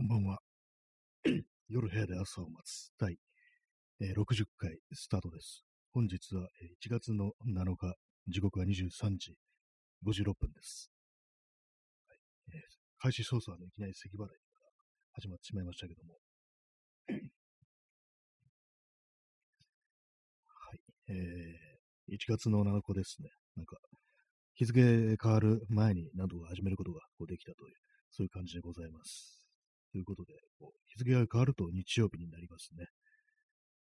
[0.00, 0.38] こんばんは。
[1.68, 3.18] 夜部屋で朝を待つ第、
[4.00, 5.62] えー60回スタートです。
[5.92, 7.94] 本日はえー1月の7日、
[8.26, 9.36] 時刻は23時
[10.02, 10.90] 56分です。
[12.08, 12.18] はい
[12.54, 12.60] えー
[12.96, 14.70] 開始早々はね、いきなり咳払いから
[15.12, 16.14] 始まってしまいましたけども。
[20.48, 20.80] はい。
[21.08, 23.28] えー1月の7日ですね。
[23.54, 23.76] なんか、
[24.54, 24.80] 日付
[25.22, 27.74] 変わる前に何とか始めることができたという、
[28.08, 29.39] そういう感じでございます。
[29.92, 32.86] ということで、こう日付が変わると日曜日になりますね。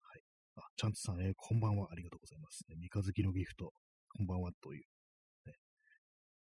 [0.04, 0.22] はい。
[0.58, 1.88] あ、チャンツさん、えーこんばんは。
[1.91, 2.63] ありがとうございます。
[2.70, 3.73] ね、三日月のギフト、
[4.18, 4.84] こんばんはという、
[5.48, 5.54] ね、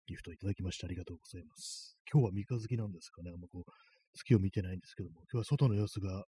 [0.07, 1.97] ギフトいただきましてありがとうございます。
[2.11, 3.31] 今日は三日月なんですかね。
[3.31, 3.71] あんまこう、
[4.13, 6.25] 月を見てないんですけども、今日は外の様子が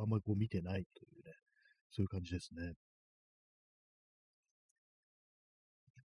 [0.00, 1.32] あんまりこう見てないというね、
[1.90, 2.74] そういう感じですね。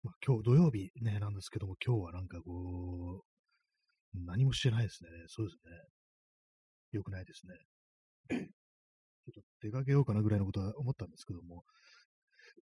[0.03, 5.09] まあ、今日土曜日ね、なんですけども、今日はなんかこう、何もしてないですね。
[5.27, 6.00] そうですね。
[6.91, 7.53] 良くないですね。
[9.31, 11.63] ちょっと出かけようかなぐらいのことは思ったんですけども、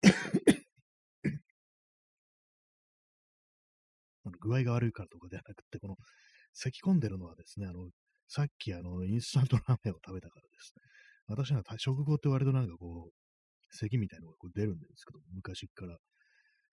[4.25, 5.97] あの具合が悪いからとかではなくて、この
[6.55, 7.91] 咳き込んでるのはですね、あの、
[8.28, 10.75] さっきあの、インスタントラーメンを食べたからです。
[11.28, 13.15] 私は食後って割となんかこう、
[13.70, 15.98] 咳みたいなのがこう出るんですけど、昔から。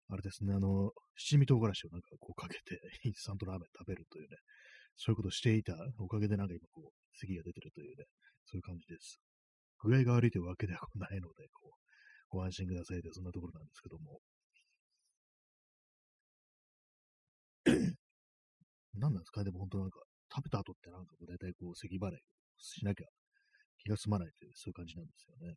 [0.09, 4.37] あれですね、あの、七味唐辛子をなんかこうかけて、インスタントラーメン食べるというね、
[4.97, 8.05] そういうことしていたおかげでなんか今こう、咳が出てるというね、
[8.45, 9.19] そういう感じです。
[9.79, 11.79] 具合が悪いというわけではないので、こう、
[12.29, 14.19] ご安心くださいというそんなところなんですけども。
[18.95, 19.43] 何なんですか？
[19.43, 19.99] でも本当なんか、
[20.33, 22.19] 食べた後ってなんか、大体こう、咳払い
[22.57, 23.07] しなきゃ
[23.79, 25.55] 気が済まないという、そういう感じなんですよね。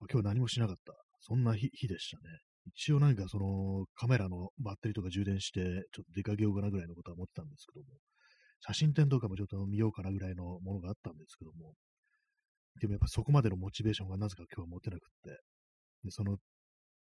[0.00, 0.92] あ今日何もしなかった。
[1.20, 2.45] そんな日日でしたね。
[2.66, 5.60] 一応なんかそのカメラのバッテリーとか充電して、
[5.92, 7.86] ちょっと出かけようかなぐらいのことは思ってたんですけども、
[8.60, 11.74] 写真展とかもちょっと見ようかなぐらいのものがあったんですけども、
[12.80, 15.30] でもやっぱそこまでのモチベーションがなぜか今日は持てなくって、
[16.04, 16.36] でその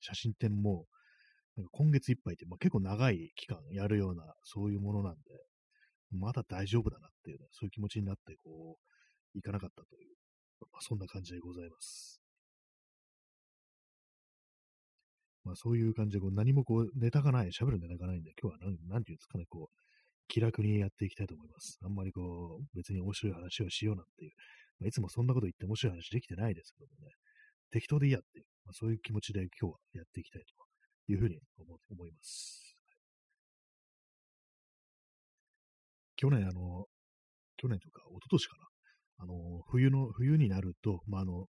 [0.01, 0.87] 写真展も、
[1.57, 5.21] なんか今月いっぱいって、まあ、結構長い期間やるような、そういうものなんで、
[6.13, 10.15] まだ大丈夫だなっていうね、そういう気持ちになって、こう、行かなかったという、
[10.71, 12.26] まあ、そんな感じでございます。
[15.47, 19.79] まあそういう感じでこう何もこうネタがない、喋るネタがないんで、今日はなんなんていうんですかね、こう、
[20.27, 21.79] 気楽にやっていきたいと思います。
[21.85, 24.33] あんまりこう、別に面白い話をしようなんていう、
[24.81, 27.13] まあ、いつもそんなこと言って面白い話できてないですけどもね、
[27.71, 30.43] 適当でいいやっていう、まあ、そういう気持ちで今日はやっていきたい
[31.07, 32.77] というふうに思思います。
[36.17, 36.87] 去年、あの、
[37.57, 38.69] 去年とか、一昨年かな、
[39.19, 41.47] あの、冬の、冬になると、まあ、あの、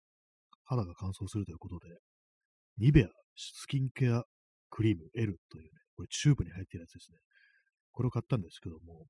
[0.65, 1.97] 肌が乾燥するということで、
[2.79, 4.25] ニベアスキンケア
[4.71, 7.19] クリーム L というね、これチューブに入ってるやつですね。
[7.93, 9.07] これを買ったんですけども、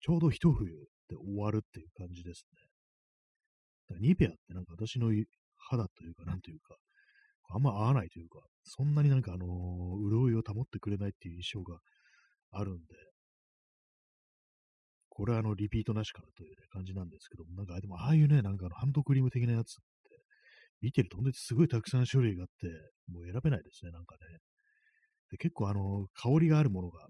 [0.00, 0.70] ちょうど一冬
[1.08, 2.60] で終わるっていう感じですね。
[3.88, 5.10] だからニベアってなんか私の
[5.56, 6.76] 肌というか、なんというか、
[7.50, 11.78] あんま合わないというか、そんなになんかあのー潤いを保ってくれないっていう印象が
[12.52, 12.80] あるんで、
[15.08, 19.78] これはあの、リピートなしかなという、ね、感じなんですけども、なんか、でもああいうね、なんかあの、ハンドクリーム的なやつ、
[20.80, 22.68] 見てると本当にすごいたくさん種類があって、
[23.12, 24.38] もう選べないですね、なんかね。
[25.30, 27.08] で結構あの、香りがあるものが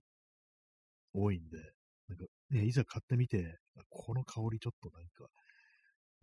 [1.12, 1.58] 多いんで、
[2.08, 3.58] なんかね、いざ買ってみて、
[3.90, 5.28] この香りちょっとなんか、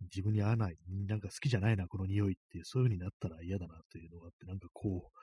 [0.00, 0.76] 自分に合わない、
[1.08, 5.18] なんか好きじゃないな、この匂いっていう、そういう風になったら嫌だなっていうのがあって、なんかこう、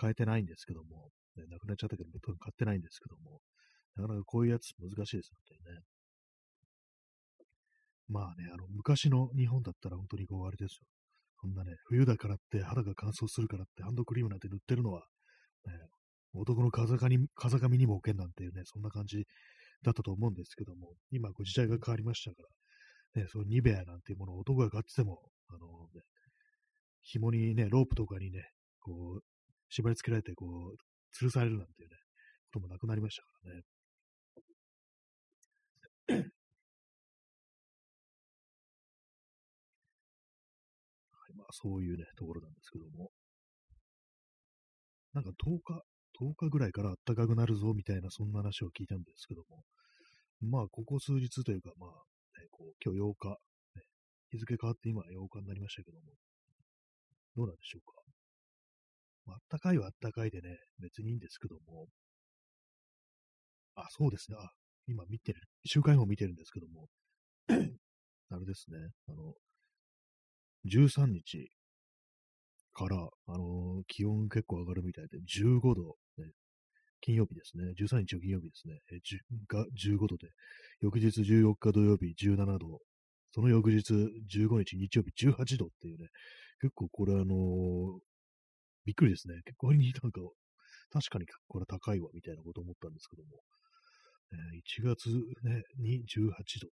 [0.00, 3.40] 変えてないんですけども、ね、なくなっちゃったけど、多分買ってないんですけども、
[3.96, 5.82] なかなかこういうやつ難しいです、本当にね。
[8.08, 10.86] まあね、あの、昔の日本だったら本当にこう、あれですよ。
[11.46, 15.02] そんなね、冬だからって肌が乾燥するからってハンドクリームなんて塗ってるのは、
[15.66, 15.72] ね、
[16.34, 19.24] 男の風上に風上にも置けんなんていうね、そんな感じ
[19.82, 22.42] だったと思うんですけども、今、こう時代が変わりましたか
[23.14, 25.58] ら、ね、そういうニベアなんていうものを男が買ってても、あの、
[25.94, 26.02] ね、
[27.02, 29.24] 紐にね、ロープとかにね、こう、
[29.70, 30.76] 縛り付けられて、こう、
[31.16, 31.96] 吊るされるなんていうね、
[32.52, 33.28] こともなくなりましたか
[36.08, 36.30] らね。
[41.52, 43.10] そういうね、ところなんですけども。
[45.12, 45.82] なんか10日、
[46.20, 49.64] 10日ぐらいから暖かくなるぞみたいな、そんな話を聞いたんですけども。
[50.40, 51.90] まあ、ここ数日というか、まあ、
[52.40, 53.28] ね、こう今日8日、
[53.76, 53.82] ね、
[54.30, 56.12] 日付変わって今8日になりましたけども、
[57.36, 58.02] どうなんでしょうか。
[59.26, 61.88] まあったかいはあったかいでね、別にいいんですけども、
[63.74, 64.36] あ、そうですね。
[64.40, 64.50] あ、
[64.86, 66.88] 今見てる、週間予報見てるんですけども、
[68.30, 68.78] あれですね、
[69.08, 69.34] あの、
[70.66, 71.50] 13日
[72.72, 72.96] から、
[73.26, 76.30] あの気温結構上がるみたいで、15度、ね、
[77.00, 77.72] 金曜日ですね。
[77.78, 78.80] 13日の金曜日ですね。
[78.92, 78.98] え
[79.48, 80.28] が15度で、
[80.80, 82.80] 翌日14日土曜日17度、
[83.32, 86.08] その翌日15日日曜日18度っていうね、
[86.60, 87.98] 結構これあのー、
[88.84, 89.40] びっくりですね。
[89.44, 90.20] 結構になんか、
[90.90, 93.42] 確かにこれ高いわみたいなこと思ったんですけども、
[94.32, 95.08] えー、1月、
[95.42, 96.70] ね、に18度っ、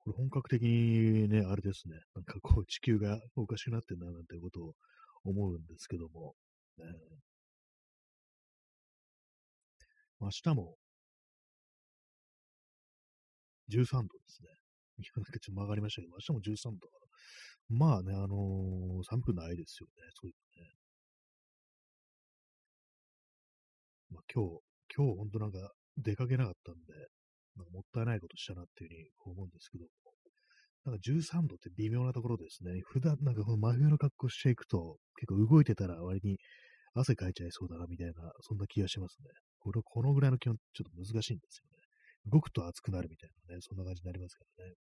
[0.00, 4.74] これ本格的にね、あれですね、なんかこう地球がおかしくなってんだなんてことを
[5.24, 6.34] 思うんですけども、
[6.78, 6.84] ね、
[10.20, 10.76] 明日も
[13.70, 14.48] 13度ですね。
[14.98, 16.88] いや、なんかちょっと曲がりましたけど、明日も13度。
[17.68, 20.66] まあね、あのー、寒くないですよね、そういうね。
[24.10, 24.60] まあ今日、
[24.96, 26.92] 今日本当なんか出かけなかったんで、
[27.56, 29.86] なんかもったいないことしたなっていうふうに思うんですけど、
[30.84, 32.80] なんか13度って微妙なところですね。
[32.86, 36.38] 普段なんかこの真冬の格好していくと、結構動いてたら割に
[36.94, 39.28] 汗かいちゃいそうだなみたいな、そんな気がしますね。
[39.58, 41.76] これ、このぐらいの気温ちょっと難しいんですよね。
[42.32, 44.74] 動くと暑くなるみたいなね、そんな感じになりますからね。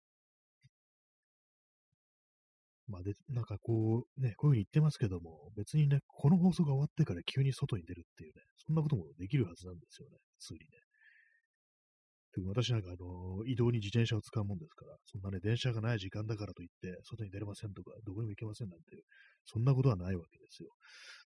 [2.89, 10.86] まあで、なんかこう、ね、こういうふうに言ってますけども、別にね、この放送が終わってから急に外に出るっていうね、そんなこともできるはずなんですよね、普通にね。
[12.45, 19.03] 私なんかあの、移動に自転車を使うもんですから、そんなね、電車がない時間だからといって、外に出れませんとか、どこにも行けませんなんていう、
[19.45, 20.69] そんなことはないわけですよ。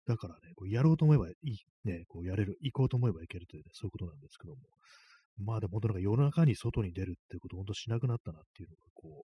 [0.07, 4.61] だからね、こうやろうと思えばいい、ね、こうやれる、行こうと思えば行けるというね、そういうことなんですけども。
[5.39, 9.25] まあでも本当なんか夜中に外に出るってことを本当しなくなったなっていうのが、こ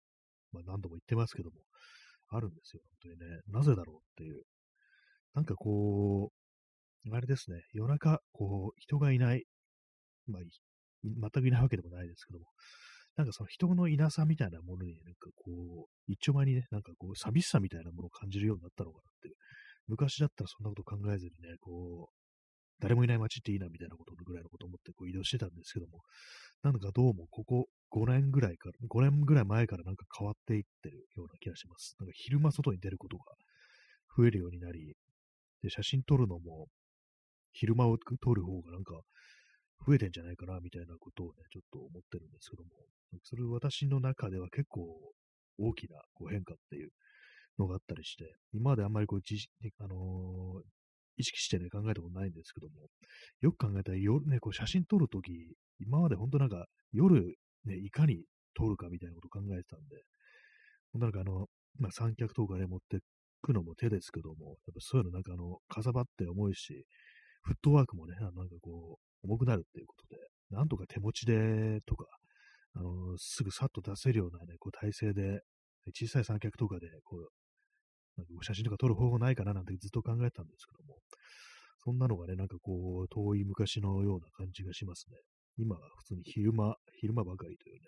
[0.54, 1.58] う、まあ何度も言ってますけども、
[2.30, 3.42] あるんですよ、本当にね。
[3.48, 4.44] なぜだろうっていう。
[5.34, 9.46] なんかこう、あれですね、夜中、こう、人がいない、
[10.28, 10.42] まあ、
[11.04, 12.46] 全くいないわけでもないですけども、
[13.16, 19.36] なんかその人のいなさみたいなものに、なんかこう、一丁前にね、なんかこう、寂しさみたいなものを感じるようになったのかなっていう。
[19.88, 22.20] 昔だったらそんなこと考えずにね、こう、
[22.80, 26.00] 誰もいない街っていいなみたいなことぐらいのことを思ってこう移動してたんですけども、
[26.64, 31.96] なんかどうもここ5年ぐらいから、5年ぐらい前からなんか変わっていってるような気がします。
[32.00, 33.24] なんか昼間外に出ることが
[34.16, 34.96] 増えるようになり、
[35.62, 36.68] で、写真撮るのも
[37.52, 38.94] 昼間を撮る方がなんか
[39.86, 42.70] 増えてんじゃないかなみたいなことをね、ちょっと思ってるんですけども、
[43.24, 44.86] それ私の中では結構
[45.58, 46.90] 大きなこう変化っていう
[47.58, 50.64] のがあったりして、今まであんまりこう、あのー、
[51.18, 52.74] 意識してね、考えたことないんですけども、
[53.42, 55.32] よく考えたら夜ね、こう写真撮るとき、
[55.80, 57.36] 今まで本当なんか夜
[57.66, 58.24] ね、いかに
[58.56, 60.04] 撮るかみたいなことを考えてたんで、
[60.96, 61.48] なんかあの、
[61.78, 63.00] まあ、三脚とかね、持って
[63.42, 66.86] くのも手ですけども、やっぱそういうのなんかあの、かさばって重いし、
[67.44, 70.18] フットワークもね、なんかこう、重くなるっていうことで、
[70.52, 72.06] なんとか手持ちでとか、
[72.76, 75.42] あの、すぐさっと出せるようなね、こう体勢で、
[75.96, 77.30] 小さい三脚とかで、こう、
[78.18, 81.00] なんか写真とか撮る方法ないかななんてずっと考えたんですけども、
[81.84, 85.18] そんなのがね、なんかこう、遠い昔のような感じがしますね。
[85.58, 87.82] 今は普通に昼間、昼間ばかりというね、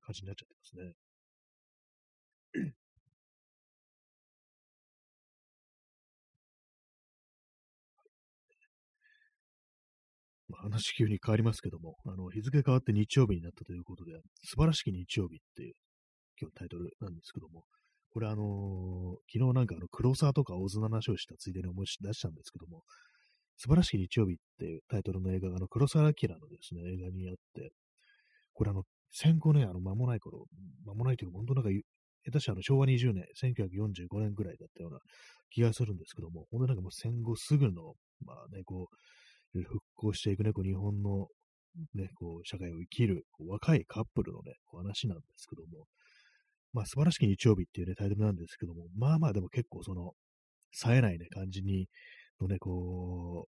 [0.00, 0.92] 感じになっちゃってますね。
[10.64, 14.12] 話急に変わりますけども、あの、日付変わって日曜日になったということで、
[14.44, 15.74] 素晴らしき日曜日っていう
[16.40, 17.64] 今日タイトルなんですけども、
[18.10, 22.82] これあのー、昨日なんかあの、黒沢とか大津の話をしたついでに思い出したんですけども、
[23.56, 27.72] 素晴らしき日曜日っていうタイトルの映画が、あの、黒沢明のですね、映画にあって、
[28.52, 30.46] これあの、戦後ね、あの、間もない頃、
[30.86, 31.70] 間もないというか、本当なんか、
[32.24, 34.98] 下手したあの昭和20年、1945年ぐらいだったような
[35.50, 38.96] 気がするんですけども、本当なんかもう戦後すぐの、まあね、こう、
[39.62, 41.28] 復興していくね、こう日本の
[41.94, 45.86] ね、こう、社会を生きる若いカップルのね、こう話なんですけども、
[46.72, 50.12] まあ、素晴らしき日曜日っていうね、タイトルなんですけども、まあまあでも結構その、
[50.72, 51.88] 冴えないね、感じに、
[52.40, 53.54] のね、こう、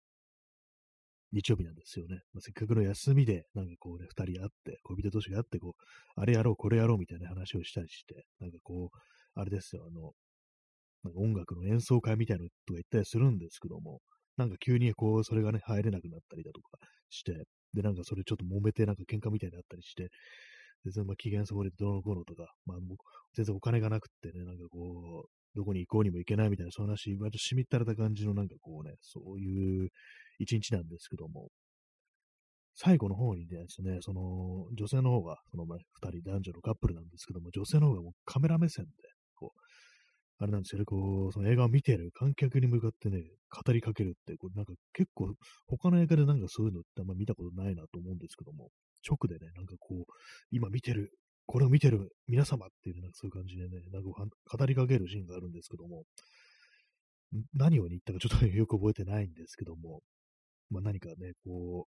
[1.32, 2.22] 日曜日なんですよね。
[2.32, 8.98] まあ、せっかくの休みで、なんかこうね、二人会って、恋人同士が会って、こう、あれやろう、これやろうみたいな話をしたりして、なんかこう、
[9.34, 10.12] あれですよ、あの、
[11.14, 14.00] 音楽の演奏会みたいなのとか言ったりするんですけども、
[14.38, 16.78] なんか急にこう、それがね、入れなくなったりだとか
[17.10, 20.08] して、で、なんかそれちょっと揉めて、なんか喧嘩みたいになったりして、
[20.84, 22.96] 全然まあ機嫌そぼれてどうのこうのとか、まあもう
[23.34, 29.88] 全然お金がなくってね、なんかこう、どこに行こうにも行けないみたいな、その話、割としみったれた感じのなんかこうね、そういう
[30.38, 31.48] 一日なんですけども、
[32.76, 38.90] 最後の方にですね、その女性の方が、その二人男女のカップルなんですけども、女性の方がもうカメラ目線で、
[40.40, 45.34] あれなんですよね、こう、その映画を見てる観客に向かってね、語りかけるって、これなんか結構、
[45.66, 48.70] 他の映画でなんかそういうのってあんま見たことないなと思うんですけども、
[49.08, 50.12] 直でね、なんかこう、
[50.50, 51.10] 今見てる、
[51.46, 54.08] これを見てる皆様っていう、なんかそういう感じでね、なんか
[54.58, 56.04] 語りかけるシーンがあるんですけども、
[57.54, 60.02] 何を言ったかちょっとよく覚えてないんですけども、
[60.70, 61.97] まあ、何かね、こう、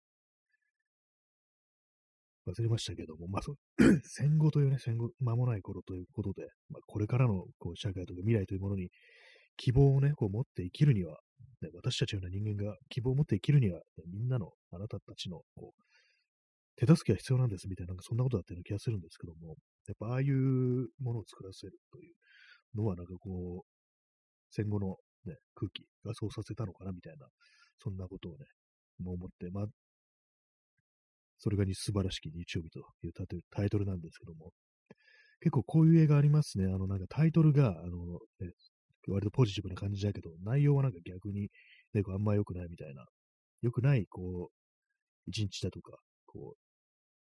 [2.47, 3.55] 忘れましたけども、まあ、そ
[4.03, 8.89] 戦後というね、戦後間もない頃ということで、まあ、これからのこう社会とか未来というものに
[9.57, 11.17] 希望をね、こう持って生きるには、
[11.61, 15.81] ね、私たちような人間が希望を持って生きるには、ね、みんなの、あなたたちの、こう、
[16.77, 19.55] 手助けが必要なんですみたいな、なんかそんなことだったような気がするんですけども、
[19.87, 22.13] やっぱああいうものを作らせるという
[22.77, 23.67] のは、なんかこう、
[24.49, 24.95] 戦後の、
[25.25, 27.27] ね、空気がそうさせたのかなみたいな、
[27.77, 28.45] そんなことをね、
[29.05, 29.65] 思って、まあ、
[31.41, 33.13] それが素晴らしき日曜日という
[33.51, 34.51] タイトルなんですけども、
[35.41, 36.65] 結構こういう映画ありますね。
[36.65, 38.51] あの、なんかタイトルが、あの、ね、
[39.07, 41.49] 割とポジティブな感じだけど、内容はなんか逆に、
[41.95, 43.05] ね、あんま良くないみたいな、
[43.63, 46.57] 良くない、こう、一日だとか、こう、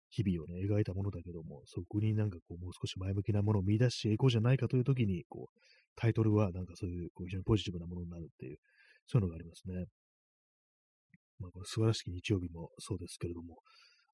[0.08, 5.60] 日々をね、描いたものだけども、そこになんかこう、もう少し前向きなものを見出していこうじゃないかというときに、こう、
[5.94, 8.56] タイトルはなんかそういう、こう、非常にポジティブなものになるっていう、
[9.06, 9.84] そういうのがありますね。
[11.38, 13.58] まあ、これ素晴らしき日曜日もそうですけれども、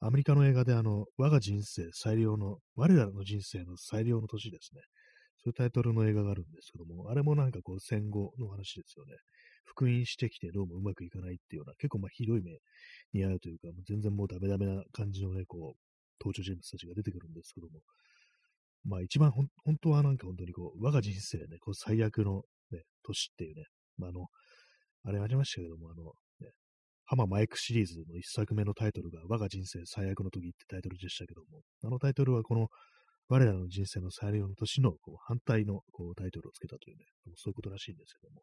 [0.04, 4.82] アメリカの映画であの、我が人生最良の、我らの人生の最良の年ですね。
[5.38, 9.14] そういうタイトルの映画があるんですけども、あれもなんかこう戦後の話ですよね。
[9.64, 12.59] 復員してきてどうもうまくいかないっていうような、結構まあひどい目
[13.12, 15.78] に遭うというか、もう全然もうダメダメな感じのね、こう、
[16.21, 17.80] 登場人物たちが出てくるんですけども、
[18.85, 22.42] まあ一番ほん、本当はなんか本当にこう、我が人生ね、こう最悪の
[22.73, 23.66] ね、年っていうね、
[23.99, 24.26] まああの、
[25.04, 26.12] あれありましたけども、あの、
[27.04, 32.68] ハママイクシリーズの一作目のタイトルが我が人生最悪の時ってタイトルでしたけども、あのタイトルはこの
[33.28, 37.04] 我らの人生の最良の年のこう反対のこうタイトルをつけたというね、
[37.37, 38.42] そういうことらしいんですけども、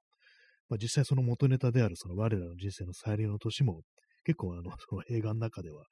[0.70, 3.82] まあ、実際その元ネタであるその我らの人生の最良の年も
[4.26, 5.86] 結構あの、その映画の中では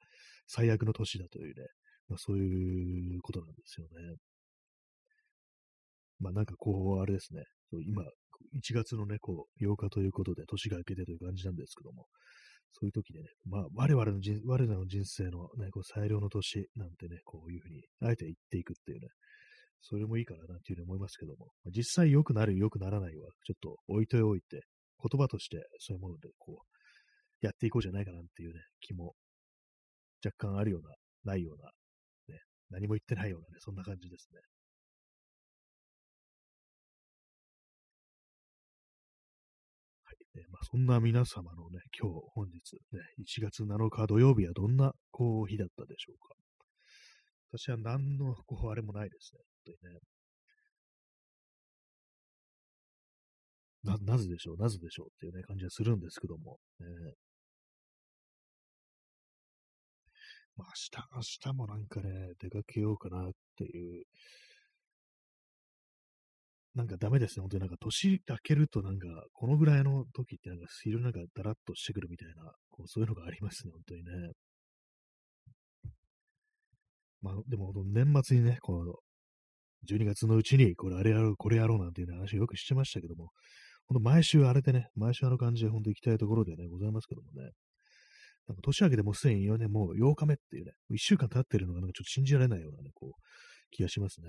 [0.46, 1.66] 最悪の年だというね、
[2.08, 4.16] まあ、そういうことなんですよね。
[6.20, 7.42] まあなんかこう、あれですね、
[7.86, 12.06] 今、1月のね、こう、8日ということで、年が明けてという感じなんですけども、
[12.72, 19.08] そういう時でね、まあ、我々の人、我らの人生のね、こう最良の年なんてね、こういうふうに、あえて言っていくっていうね、
[19.80, 24.62] それもいいかななんていうふうに思いますけども、実際良くなる、良くならないは、ちょっと置いておいて、
[25.00, 29.14] 言葉としてそういうもので、こう、やっていこうじゃないかなっていうね、気も
[30.24, 30.94] 若干あるような、
[31.32, 31.70] ないような、
[32.34, 34.40] ね、何も言ってないようなね、そんな感じですね。
[40.58, 46.34] まあ、そんな皆様のね、今日、本日、ね、1月7日土曜日はどんな、こう、日だったでしょうか。
[47.52, 49.40] 私は何の、こう、あれもないですね。
[49.64, 50.00] 本当にね。
[53.84, 56.58] な、なぜでしょう、なぜでしょうっていうね、感じがするんですけども。
[56.80, 56.86] ね、
[60.56, 60.68] まあ、
[61.14, 64.04] 明日、明日もなんかね、出かけようかなっていう
[66.74, 67.42] なんかダメですね。
[67.42, 73.72] 本当になんか年明けるとなんか、このぐらいの時ってなんか昼なんかダラッとしてくるみたいな、こうそういうのがありますね。
[73.72, 74.32] 本当にね。
[77.20, 78.94] まあでも年末にね、この
[79.90, 83.30] 12月のうちにこれあれやろう、これやろうなんていう話をよくしてましたけども、
[83.88, 87.50] ほんと毎週あれでね、毎週あの感じで本当行きたいところでね、ございますけどもね。
[88.46, 93.20] なんか年明けてもうすでにね、もう8日目っていうね、1週間経ってるのがなんかちょっと信じられないようなね、こう、
[93.70, 94.28] 気がしますね。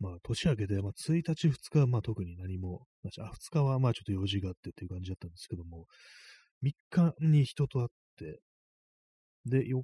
[0.00, 5.86] まあ、年明けて、まあ、1日、2日は、まあ、特に何も、あ、2日は、まあ、ちょっと用事があってっていう感じだったんですけども、
[6.62, 8.40] 3日に人と会って、
[9.46, 9.82] で、4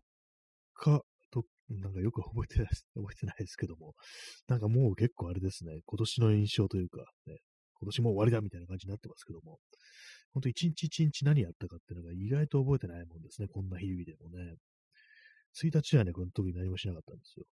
[0.74, 3.94] 日と、なんかよく覚えてないです、覚えてないですけども、
[4.48, 7.38] なんかもう結構あれですね、今年の印象というか、ね、
[7.80, 9.58] 今年も終わりだみたいな感じになってますけども、
[10.32, 14.56] ほんと一日一日何やったかっていうのが意外と覚えてないもんですね、こんな日々でもね。
[15.54, 17.46] 1日はね、この特に何もしなかったんですよ。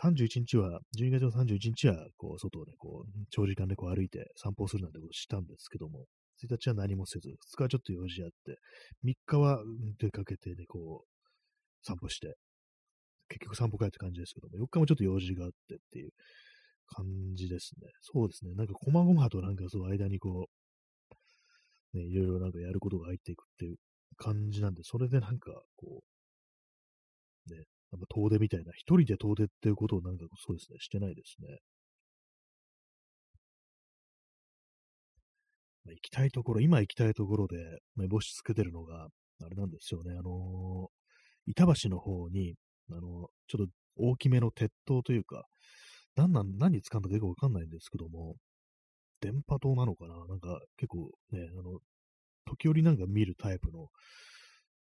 [0.00, 6.06] 31日は、12月の31日は、こう、外をね、こう、長時間でこう歩いて散歩するなんてことしたんですけども、
[6.42, 8.58] 1日は何もせず、2日はちょっと用事あって、
[9.04, 9.62] 3日は
[9.98, 12.34] 出かけてね、こう、散歩して、
[13.28, 16.10] 結局散歩会って感じですけども、4日もちょっと用事があってっていう
[16.88, 17.88] 感じですね。
[18.02, 18.54] そうですね。
[18.54, 20.48] なんか、細々となんかその間にこ
[21.94, 23.76] う、ね、いろいろなんかやることが入っていくっていう
[24.16, 26.02] 感じなんで、それでなんか、こ
[27.48, 31.58] う、ね、なんか遠出みたいな、一人で遠出っていうことをなんかそうですね、してないですね。
[35.84, 37.56] まあ、行きたいところ、今行きたいところで
[37.94, 39.06] 目星つけてるのが、
[39.42, 42.54] あれなんですよね、あのー、板橋の方に、
[42.90, 45.44] あのー、ちょっと大きめの鉄塔というか、
[46.16, 48.34] 何なん、何に使うんだかよくわかんないんですけども、
[49.20, 50.14] 電波塔なのかな？
[50.26, 51.78] なんか結構ね、あの、
[52.44, 53.88] 時折なんか見るタイプの、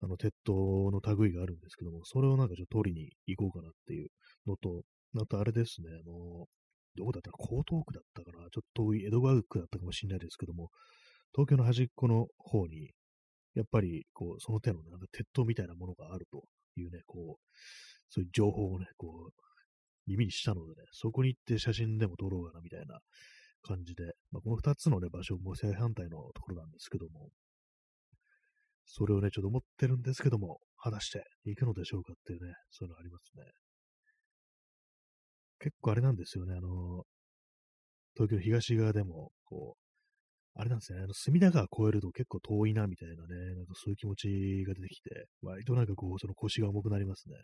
[0.01, 4.09] あの、鉄塔の類があるんですけども、それをなんかちょっと取りに行こうかなっていう
[4.47, 4.83] のと、
[5.17, 6.47] あとあれですね、あの、
[6.95, 10.69] どこだったら江東区だったかな、ちょっと遠い江戸川区だったかもしれないですけども、
[11.33, 12.91] 東京の端っこの方に、
[13.55, 16.43] やっぱり、こう、その手の、なんか鉄塔みたいなものがあると
[16.75, 17.57] いうね、こう、
[18.09, 19.33] そういう情報をね、こう、
[20.07, 22.99] 耳にしたのでね、そこに行って写真でも撮ろうかな、みたいな
[23.61, 27.29] 感じで、まあ、この二つのね、場所も正反対のところなんですけども、
[28.91, 33.43] それをね、ちょっと思ってるんですけども、果たして行くのでしょうかっていうね、そういうのありますね。
[35.60, 37.03] 結構あれなんですよね、あの、
[38.15, 47.36] 東京の東側でも、こう、あれなんですね、あの隅田川越えると結構遠いな、みたいなね、なんかそういう気持ちが出てきて、割となんかこう、その腰が重くなりますね。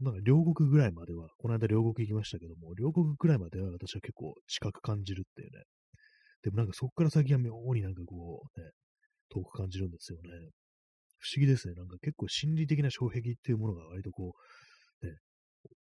[0.00, 5.62] なんか両国ぐらいまでは、この間両国行きましたけども、両国ぐらいまでは私は結構近く感じるっていうね。
[6.42, 8.70] でもなんかそこから先は妙になんかこう、ね、
[9.32, 10.30] 遠く感じるんですよね。
[11.18, 11.74] 不思議ですね。
[11.74, 14.34] なんか結構心理的な障壁っていうものが割とこ
[15.02, 15.14] う、ね、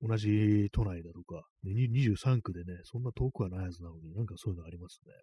[0.02, 5.14] 同じ都内だとか、ね、23区でね、そんな遠くはないはずなのに、なんかそういうのありますね。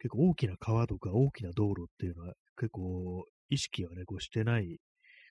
[0.00, 4.78] 結構大きな川とか大きな道路っていうのは結構意識はね、こうしてない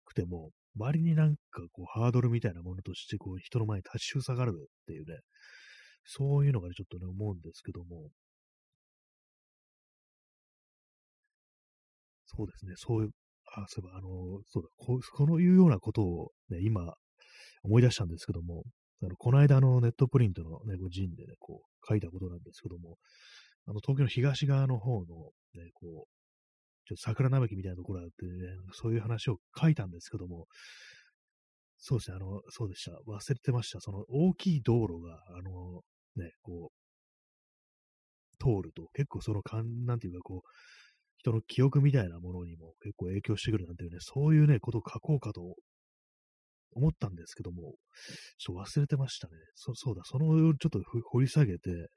[0.05, 5.19] くても、周りになんかこうハードルみたいなものとしてこう人の前に立ちふさがるっていうね、
[6.05, 8.09] そういうのがね、ちょっとね、思うんですけども、
[12.27, 13.09] そうですね、そういう、
[13.55, 16.93] あ、そういえば、あの、そうだ、ここのいうようなことをね、今、
[17.63, 18.63] 思い出したんですけども、
[19.01, 22.97] あの、この間、の、ネットプリントのね、こう、ジンでね、こう、書いたことなんですけども、
[23.65, 25.05] あの、東京の東側の方の、
[25.55, 26.17] ね、こう、
[26.87, 28.31] ちょっと桜並木みたいなところがあってね、
[28.73, 30.47] そういう話を書いたんですけども、
[31.77, 32.91] そうですね、あの、そうでした。
[33.07, 33.79] 忘れてました。
[33.81, 35.81] その大きい道路が、あの、
[36.15, 36.77] ね、こう、
[38.39, 40.49] 通ると、結構その、かん、なんていうか、こう、
[41.17, 45.55] 人の記憶みたいなものにも結構影響してくるなんていうね、そういうね、ことを書こうかと
[46.73, 47.75] 思ったんですけども、
[48.37, 49.33] ちょっと忘れてましたね。
[49.55, 50.79] そそうだ、そのちょっと
[51.11, 51.89] 掘り下げて、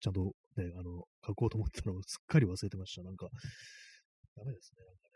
[0.00, 3.02] ちゃんとね、あの、書こうと思ったのを すっかり忘れてました。
[3.02, 3.28] なんか、
[4.36, 4.84] ダメですね。
[4.84, 5.14] なんかね、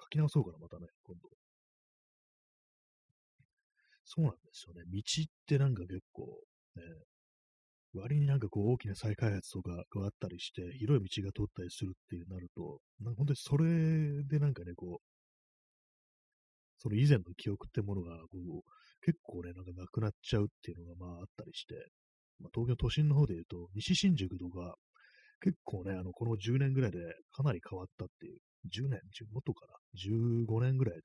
[0.00, 1.30] 書き直そうかな、またね、今度。
[4.04, 4.82] そうなんですよね。
[4.86, 6.44] 道ってなんか結構、
[6.76, 6.82] ね、
[7.98, 15.14] 割になんかこう大きな再開発とかがあったりして、広い道が通ったりするっていうなると、なんか本当にそれでなんかね、こう、
[16.78, 21.74] その以前の記憶ってものが、こう、結構ね、なんかなくなっちゃうっていうのがまああったりして、
[22.40, 24.76] まあ、東京都心の方で言うと、西新宿とか、
[25.40, 26.98] 結構ね、あの、この10年ぐらいで
[27.32, 28.38] かなり変わったっていう、
[28.70, 29.00] 10年、
[29.32, 31.02] もっとかな、15年ぐらいで、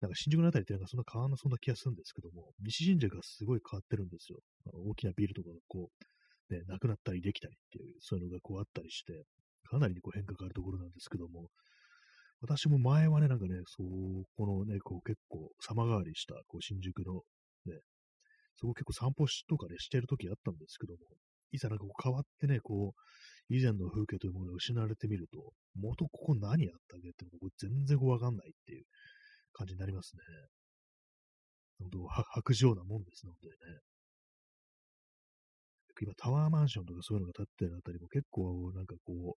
[0.00, 4.38] なんか新宿のあたりってなんかそんな変わんなそうな気がするんですけども、西新宿がすごい変わってるんですよ。
[4.66, 5.90] あの大きなビルとかがこ
[6.50, 9.24] う、ね、なくなったりできたりっていう、そういうのがこうあったりして、
[9.64, 11.48] かなり、ね、こう変化があるところなんですけども、
[12.40, 17.22] 私も前はね、なんかね、そう、このね、こう結構様変わりした、こう新宿の
[17.64, 17.80] ね、
[18.56, 20.98] そこ結構散歩とかね、してる時あったんですけども、
[21.52, 28.84] いざなんかこう変わってね、こう、以前の風景というものが失われてみると、元ここ何やったっけって僕全然こうわかんないっていう
[29.54, 30.22] 感じになりますね。
[31.78, 33.54] 本当、白状なもんですのでね。
[36.00, 39.36] 今、タワーマンションとかそういうのが建ってるあたりも結構なんかこ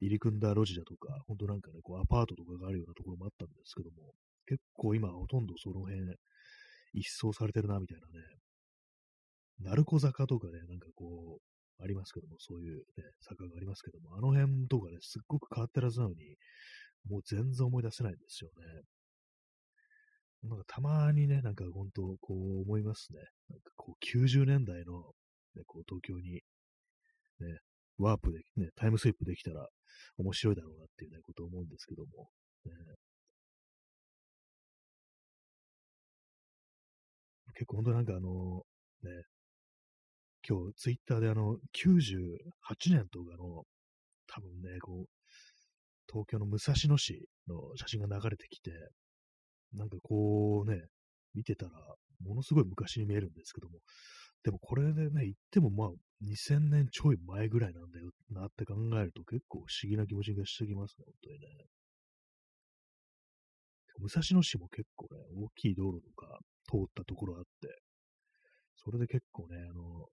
[0.00, 4.12] 入り組んだ路地だとか、本当なんかね、こうアパートとかがあるようなところもあったんですけども、
[4.46, 6.00] 結構今ほとんどその辺、
[6.92, 9.74] 一掃されてるな、みたいなね。
[9.76, 16.36] 鳴子坂とかね、なんかこう、ありますけども、そういうね、坂がありますけども、あの辺とかね、すっごく変わってるはずなのに、
[17.08, 18.82] もう全然思い出せないんですよね。
[20.44, 23.18] なんかたまにね、なんか本当、こう思いますね。
[23.48, 25.00] なんかこう90年代の、
[25.56, 26.42] ね、こう東京に、
[27.40, 27.58] ね、
[27.98, 29.66] ワープで、ね、タイムスイップできたら
[30.18, 32.28] 面白いだろうなっていうね、ことを思うんですけども、
[32.66, 32.72] ね、
[37.54, 38.62] 結構本当なんかあの、
[39.02, 39.10] ね、
[40.46, 42.36] 今日ツイッターであの、98
[42.90, 43.64] 年とかの、
[44.26, 45.08] 多分ね、こう、
[46.06, 48.70] 東京の武蔵野市の写真が流れてきて、
[49.74, 50.82] なんかこうね、
[51.34, 51.72] 見てたら、
[52.24, 53.80] ものすごい昔に見えるんですけども、
[54.44, 55.88] でもこれでね、言ってもまあ、
[56.22, 61.46] 2000年ちょい前ぐらいなんだよなって考えると結構不思議な気持ちがしてきますね、本当にね。
[64.00, 66.26] 武蔵野市も結構ね、大きい道路とか
[66.68, 67.78] 通ったところあって、
[68.76, 70.08] それで結構ね、あの、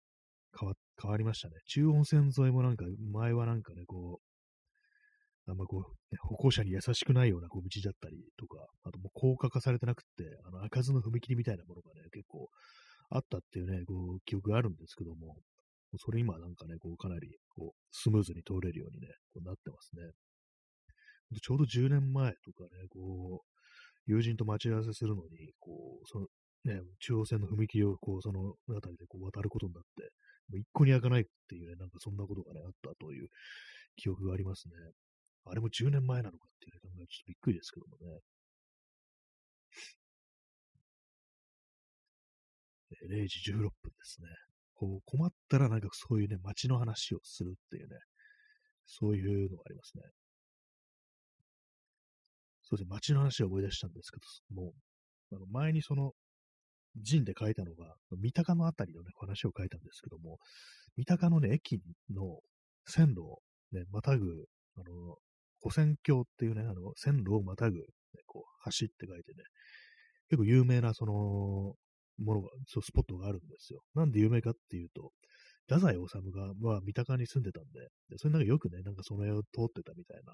[0.58, 1.56] 変わ、変わりましたね。
[1.66, 4.29] 中央線沿いもなんか、前はなんかね、こう、
[5.50, 5.82] あんまこう、
[6.14, 10.08] ね、歩行者に優しくないようなこう道だったりとか、あともう高架化されてなくて、
[10.46, 12.50] あの、開かずの踏切みたいなものがね、結構
[13.10, 15.38] あったっていうね、こう、記憶があるんですけども、
[15.98, 20.12] それ今なんかね、こう、かなり、こう、スムーズに通れるようにね、こうなってますね。
[21.42, 26.28] ちょうど10年前とかね、こう、友人と待ち合わせするのに、こう、その
[26.66, 30.12] ね、中央線の踏切をこう、そのあたりでこう渡ることになって、
[30.50, 33.28] もう一向に開かないっていうね、なんかそんなことがね、あったという
[33.96, 34.74] 記憶がありますね。
[35.46, 38.20] あれも10年前なのかっていう、ね、考えるとちょっとびっくりですけどもね。
[43.08, 43.72] 0時16分で
[44.04, 44.28] すね。
[44.76, 47.98] こう困ったらなんかそういうね、街の話をするっていうね、
[48.86, 50.04] そういうのがありますね。
[52.64, 54.18] そうですね、街の話を思い出したんですけ
[54.52, 54.74] ども
[55.32, 56.14] う、あの前にその、
[56.96, 60.38] 陣で書いたのが、三鷹のあたりのね、話を書いたんですけども、
[60.98, 62.40] 三鷹のね、駅の
[62.86, 63.40] 線路を
[63.72, 65.18] ね、またぐ、あの、
[65.62, 67.84] 古線橋っていうね、あの、線路をまたぐ、ね、
[68.26, 69.44] こう、橋って書いてね、
[70.30, 71.76] 結構有名な、その、
[72.24, 73.82] ものが、そう、スポットがあるんですよ。
[73.96, 75.12] なんで有名かっていうと、
[75.68, 80.34] 太宰治が、まあ、三鷹に住んでたんで、でそれなんかよくね、なんかその絵を通ってたみたいな、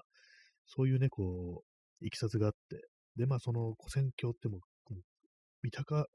[0.66, 1.62] そういうね、こ
[2.00, 4.60] う、いきさつがあって、で、まあ、その古戦橋っても、
[5.62, 6.06] 三鷹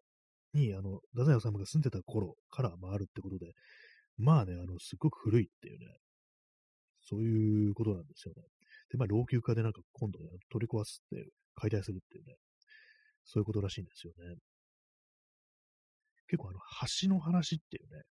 [0.53, 3.53] に、あの、太宰治が住んでた頃から回るってことで、
[4.17, 5.85] まあね、あの、すっごく古いっていうね、
[7.03, 8.43] そういうことなんですよね。
[8.91, 12.35] で、まあ、老朽化でなんか今度ね、取り壊すって、解体するっていうね、
[13.25, 14.35] そういうことらしいんですよね。
[16.27, 16.59] 結構あの、
[17.01, 18.03] 橋の話っていうね、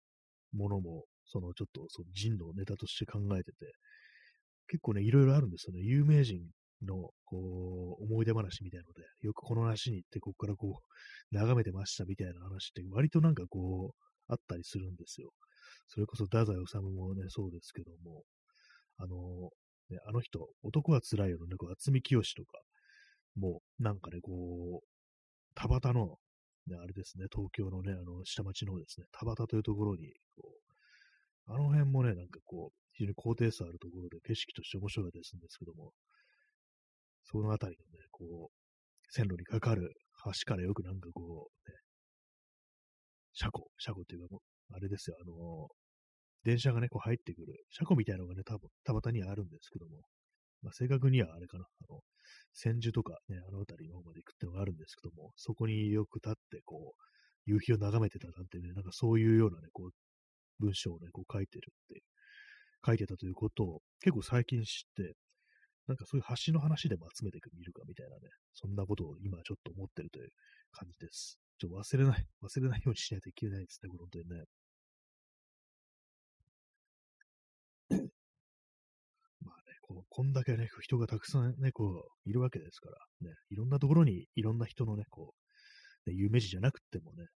[0.52, 3.72] ものも、そのちょっとその人のネタとして考えてて、
[4.68, 5.80] 結構ね、いろいろあるんですよね。
[5.80, 6.40] 有名人
[6.82, 15.30] の、こう、思い出話みたいので、よくこの話に行って、ここからこう、眺めてましたみたいな話って、割となんかこう、あったりするんですよ。
[15.88, 18.22] それこそ、太宰治もね、そうですけども、
[18.98, 19.50] あの、
[19.90, 22.60] ね、あの人、男は辛いよのね、こう、厚み清とか、
[23.36, 24.86] もう、なんかね、こう、
[25.54, 26.18] 田畑の
[26.68, 30.52] ね、あれですね、東京のね、あの、下町のですね、田端というところに、こ
[31.48, 35.92] う、あの辺もね、なんかこう、非常に高低差あるところで景色として面白いですんですけども、
[37.24, 41.76] そのあたりのね、こう、線路にかかる橋からよくなんかこう、ね、
[43.32, 44.36] 車庫、車庫っていうか、
[44.74, 45.68] あれですよ、あの
[46.44, 50.02] 電車がね、こう入ってくる、車庫みたいなのがね、多分、田端にはあるんですけども、
[50.62, 52.00] まあ、正確にはあれかな、あの、
[52.52, 57.02] 千住とかね、あの辺りの方まで行くっていうのがあるんですけども、そこによく立って、こう、
[57.46, 59.90] 夕日を眺めてたなんてね、なんかそういうようなね、こう、
[60.58, 62.02] 文章をね、こう書いてるって、
[62.84, 65.14] 書いてたということを結構最近知って、
[65.86, 70.28] なんかそういう橋の話でも集めてみるかみたいなね、そんなことを今ちょっと思ってるという
[70.72, 71.38] 感じです。
[71.58, 74.44] ちょっと忘れない、忘れないようにしないといけないですね、この本当にね。
[80.18, 82.96] こ、んだけね、人がたくさんね、こう、いるわけですから、
[83.28, 85.32] ね、いろんなところにいろんな人のね、こ
[86.06, 87.26] う、ね、有名人じゃなくてもね、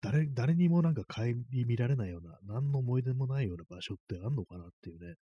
[0.00, 1.34] 誰、誰にもなんか顧
[1.66, 5.16] みられないような、何の思い出もないような場所ってあんのかなっていうね、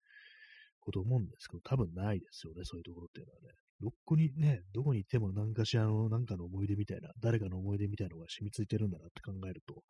[0.80, 3.48] こと思うんですけど、多分ないですよね、そういうところっていうのはね。
[3.82, 9.82] どこにね、どこにいても何かしらの、なんかの思い出みたいな、誰かの思い出みたいなのが染みついてるんだなって考えると、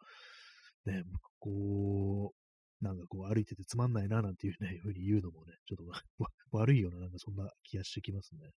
[0.85, 1.03] ね、
[1.39, 2.46] こう、
[2.81, 8.51] なんかこう歩いててつまんないななんていうね、ふうに言うのもね、 ちょっと悪いような、なんかそんな気がしてきますね。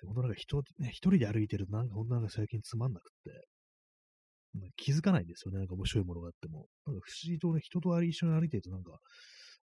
[0.00, 3.46] で、ほんとなんか人、ね、一人で歩いてるとなんかほんとなんか最近つまんなくって、
[4.54, 6.68] まあ、気づかないんですよね、なんか面白いものがあっても。
[6.86, 8.98] なんか不思議とね、人と一緒に歩いてるとなんか、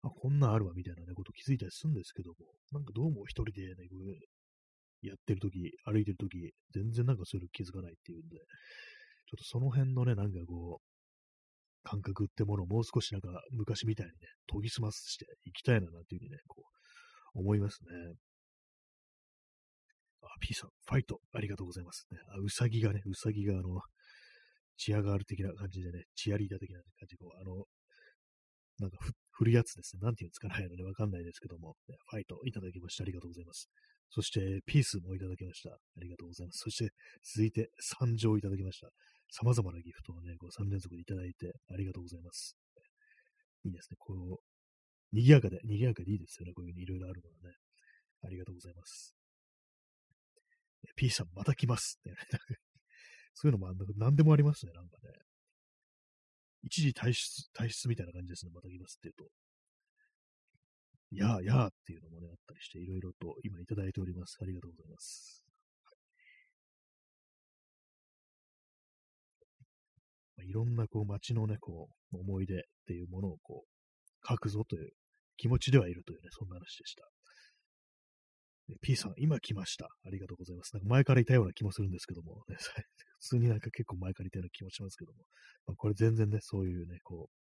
[0.04, 2.38] あ、こんなんあるわみたいなね、こと気づいたりするんですけども、
[2.71, 10.90] なんかどうも一人でね、こうやってるとき、歩いてるとき、全然なんかそういうの気づかないっていうんで、ちょっとその辺のね、なんかこう、
[11.83, 14.17] 感覚ってものをもう少しなんか昔みたいにね、
[14.47, 16.63] 研ぎ澄ましていきたいななんていうふうにね、こ
[17.35, 18.15] う、思いますね。
[20.21, 22.19] あ、P さん、ファイト、ありがとうございますね。
[22.29, 23.81] あ、うさぎがね、うさぎがあの、
[24.77, 27.65] チアガール的な感じでね、チアリーダー的な感じで、こう、あの、
[28.79, 28.97] なんか
[29.31, 30.01] 振るやつですね。
[30.01, 30.67] なんていうんですかね。
[30.67, 33.69] のでわかんないですけども、ね、ファイトいただきましてありがとうございます。
[34.09, 35.69] そして、ピースもいただきました。
[35.69, 36.59] ありがとうございます。
[36.59, 36.91] そして、
[37.23, 38.89] 続いて、参上いただきました。
[39.31, 42.55] 様々なギフトをね、こう3連続でいただいてありがとうございます。
[43.63, 43.97] いいですね。
[43.97, 46.53] こう、賑やかで、賑やかでいいですよね。
[46.53, 47.55] こういうふうにいろいろあるのはね。
[48.23, 49.15] ありがとうございます。
[50.95, 52.15] P さん、また来ますって、ね。
[53.33, 55.13] そういうのもあんな、何でもありますね、なんかね。
[56.63, 59.31] 一時退出、退出みたいな感じですね、また来ますって言うと。
[61.11, 64.37] やあやあっていうのもね、あったりして、いろいろと今いただいております。
[64.41, 65.40] ありがとうございます。
[70.43, 74.91] いろんなこう街のね、こう、思い出っていうものをこう、書くぞという
[75.38, 77.04] 気持ちではいるというね、そんな話でした。
[78.82, 79.89] P さん、今来ました。
[80.06, 80.73] ありがとうございます。
[80.73, 82.56] なんか前からいたような気もするんですけども、ね、
[83.19, 85.25] 普通になんか結構前からいたような気もしますけども、
[85.65, 87.41] まあ、これ全然ね、そういうね、こう、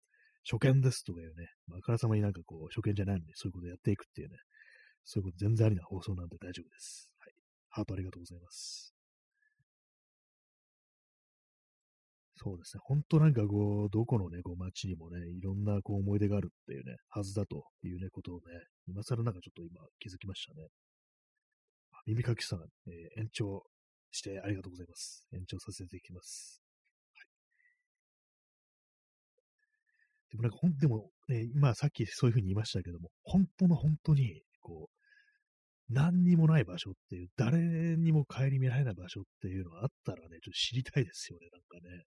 [0.51, 4.39] 初見ですとかいうね、まあ、あからさまになんかこう、初見じゃないのにそういうことやっていくっていうね、
[5.05, 7.11] そういうこと全然ありな放送なんで大丈夫です。
[7.19, 7.35] はい。
[7.69, 8.98] ハートありがとうございます。
[12.40, 12.81] そうですね。
[12.85, 18.42] 本当なんかこう、どこのね、こう街にもね、いろんなこう思い出があるっていうね、はずだというね、ことをね、
[18.87, 20.68] 今更なんかちょっと今気づきましたね。
[22.07, 23.64] 耳かきさん、えー、延長
[24.12, 25.27] してありがとうございます。
[25.33, 26.62] 延長させていきます。
[27.14, 27.22] は
[30.29, 37.59] い、でもなんかほん、でもね、今さっきそういうふうに言いましたけども、本当の本当に、こう、何にもない場所っていう、誰
[37.96, 42.05] にも顧みられない場所っていうのがあったらね、ちょっと知りたいですよね、なんかね。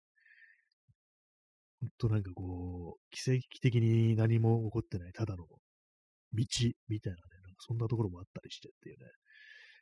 [1.80, 6.46] 本当なんかこう、奇跡的に何も起こってない、ただの道
[6.88, 9.06] みたいなね、なんかそんなところもあったりしてっていうね、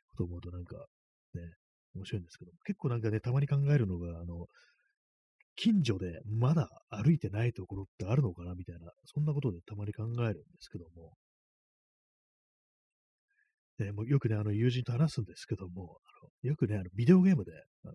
[0.09, 0.75] こと思うとなんか
[1.33, 1.41] ね、
[1.95, 4.47] 面白いんですけど、結構なんかね、たまに考えるのが、あの、
[5.55, 11.13] 近所でまだ歩いてないところってあるのかなみたいな、そんなことでたまに考えるんですけども、
[13.79, 17.51] でもよくね、あの友人と話すんですけども、あのよくね、あのビデオゲームで、
[17.85, 17.93] あの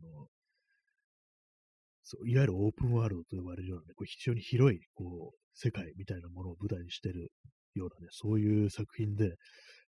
[2.02, 7.32] そういわゆるオープンワールドと呼ばれるようなね、こう非常に広いこう世界みたいなものを舞台にしている
[7.74, 9.36] ようなね、そういう作品で、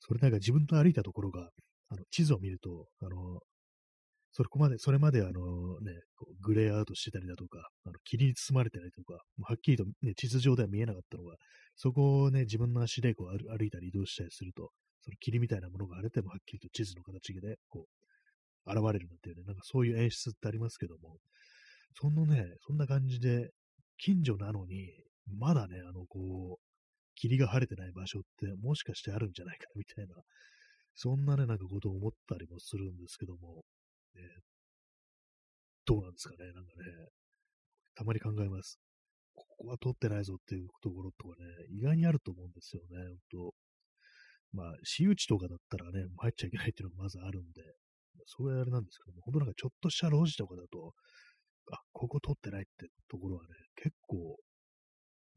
[0.00, 1.50] それなんか自分と歩いたところが、
[1.90, 3.40] あの地図を見ると、あの
[4.32, 5.30] それこまで、それまであの
[5.80, 11.34] ね、こうグレーアウトしてたりだとか、あの霧に包まれてたりとか、はっきりと、ね、地図上では見えなかったのが、
[11.74, 14.70] そこをね、自分の足でこう歩いたり移動したりすると、
[15.02, 17.86] その霧みたいなものが荒れてもはっきりと地図の形でこ
[18.66, 21.16] う、現れるなんていうね、なんかそういう演出ってありますけども、
[21.94, 23.50] そのね、そんな感じで、
[23.98, 24.90] 近所なのに、
[25.38, 26.70] まだね、あの、こう、
[27.14, 30.14] 霧が晴れてない場所ってもしかしてあるんじゃないかみたいな、
[30.94, 33.64] そんなね、なんかことを思ったりもするんですけども、
[34.14, 34.22] ね、
[35.84, 37.08] どうなんですかね、なんかね、
[37.94, 38.78] たまに考えます。
[39.34, 42.96] ここは通ってないぞっていうところとかね、意外にあると思うんですよね、
[43.32, 43.54] 本当
[44.52, 47.62] まあ、私有地とかだったらね、入っちゃいけないっていうのがまずあるんで、
[48.26, 50.92] それはあれなんですけども、本当なんかちょっとした路地とかだと、
[51.70, 54.36] あ、ここ取ってないってところはね、結構、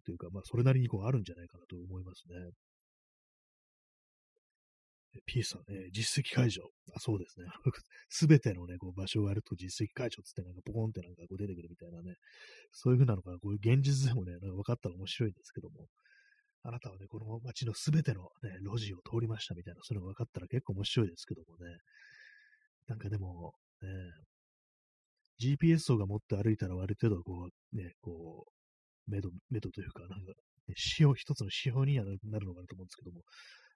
[0.06, 2.52] というか、まあ、それなりにこうあるんじゃないかなと思いますね。
[5.26, 6.64] P さん、えー、実績解除。
[6.96, 7.46] あ、そうですね。
[8.10, 12.16] すべてのね、こう場所をやると実績解除つってなんかポコンってなんかこう出てくるみたいなね、
[12.72, 15.88] そういう風なのが、こういう現実でもね、なんか分かったら面白いんですけども、
[16.64, 21.78] あなたはね、この街のすべてのね、路地を通りましたみたいな、そういうのが分かったら結構面白いですけどもね、
[22.88, 23.90] なんかでも、ね、
[25.40, 28.46] GPS 層が持って歩いたらある程度こう、ね、こ
[29.08, 30.24] う、目処、目処というか、なんか、ね、
[30.70, 33.22] 指標、一つの指標にはなるのかなと思うんですけども、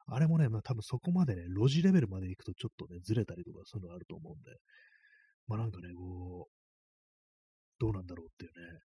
[0.10, 4.52] あれもね、まあ多分そこまでね、路地レベルまで行くとちょっとね、ずれたりとかそういうのあると思うんで、
[5.48, 6.52] まあなんかね、こう、
[7.80, 8.80] どうなんだろうっていうね、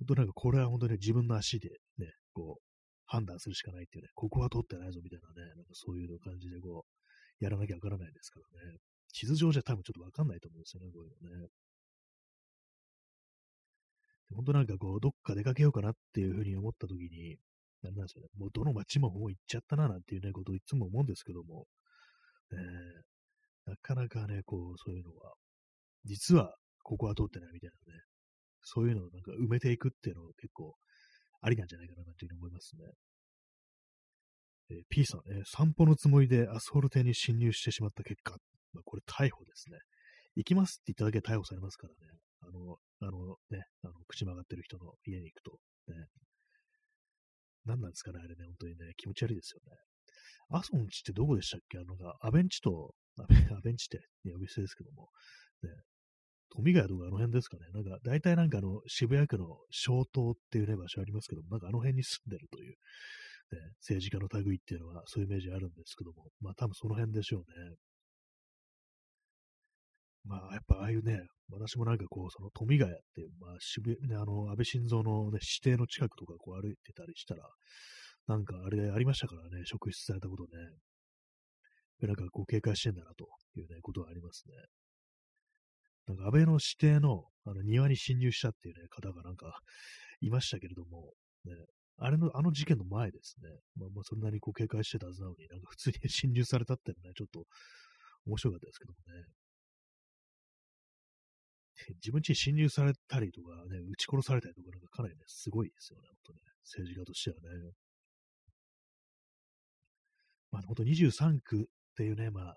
[0.00, 2.62] 本当なんかこれは本当に自分の足でね、こう、
[3.06, 6.86] 判断するしかないっていうね、ここは通ってないぞみたいなね、なんかそういう感じでこ
[7.40, 8.78] う、やらなきゃわからないですからね。
[9.12, 11.48] 地図上じゃ多分ちょっとわかんないと思うんですよね、こういうのね。
[14.34, 17.36] 本当なんかこう、どっか出かけようかなっていうふうに思った時に、
[17.82, 21.66] なんなんですよね、もうどの街ももう行っちゃったななんていうね、ことをいつも思うんですけども、
[22.52, 25.34] えー、なかなかね、こう、そういうのは、
[26.04, 28.00] 実はここは通ってないみたいなね、
[28.62, 30.74] そういうのをなんか埋めていくっていうのは結構
[31.40, 32.84] ありなんじゃないかなというふうに思いますね。
[34.70, 38.36] えー、P さん、えー、散歩のつもりでアスフォルテに侵入してしまった結果、
[38.72, 39.78] まあ、これ逮捕ですね。
[40.34, 42.18] 行きますって言っただけで逮捕されますからね。
[42.40, 45.58] あの、あのね、あの口曲がってる人の家に行くと。
[45.88, 46.06] ね。
[47.64, 49.76] 何なんですかね、あれね、本当にね、気持ち悪いですよね。
[50.50, 51.78] 阿蘇の地ってどこでしたっけ？
[51.78, 55.08] あの、アベンチと、 アベアベンチって、ね、呼び捨てですけども、
[55.62, 55.70] ね、
[56.50, 57.68] 富ヶ谷とかあの辺ですかね。
[57.72, 62.76] なんか、大体なんかあの、渋谷区の小東っていうね、場所ありますけども、なんかあの辺に住んでるという、ね、
[63.80, 67.76] 政治家の類っていうのは、そういうイメージあるんですけども、まあ多分その辺でしょうね。
[70.24, 77.42] まあ、やっぱああいうね、私もなんかこう、その富ヶ谷っていう、まあ渋谷、ね、あの、安倍晋三のね、指定の近くとかこう歩いてたりしたら、
[78.28, 80.48] なんかあれありましたからね、職質されたことね。
[82.06, 84.54] なんかこう警戒してんだなというね、ことはありますね。
[86.06, 89.60] なんか安倍の指定のあの庭に侵入したっていうね、方がなんか
[90.20, 91.12] いましたけれども、
[91.44, 91.52] ね、
[91.98, 93.48] あれの、あの事件の前ですね。
[93.76, 97.44] まあ、まあ、そんなにこう警戒してたはずなのに、なんか普通に侵入されたっていうのはね、ちょっと
[98.26, 99.24] 面白かったですけどもね。
[101.94, 106.38] 自分家に侵入されたりとかね、撃ち殺されたりとか、なんかかなりね、すごいですよね、本当ね。
[106.64, 107.72] 政治家としてはね。
[110.50, 111.64] まあ、本当23区っ
[111.96, 112.56] ていうね、まあ、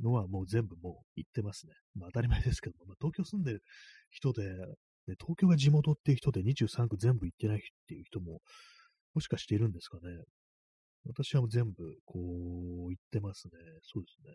[0.00, 1.74] のはもう全部もう行ってますね。
[1.94, 3.62] まあ当たり前ですけども、まあ、東京住んでる
[4.10, 4.42] 人で、
[5.06, 8.40] ね、東京が地元っていう人で23区全部行ってないっていう人も、
[9.14, 10.02] もしかしているんですかね。
[11.04, 12.18] 私はもう全部、こ
[12.88, 13.52] う、行ってますね。
[13.82, 14.32] そうですね。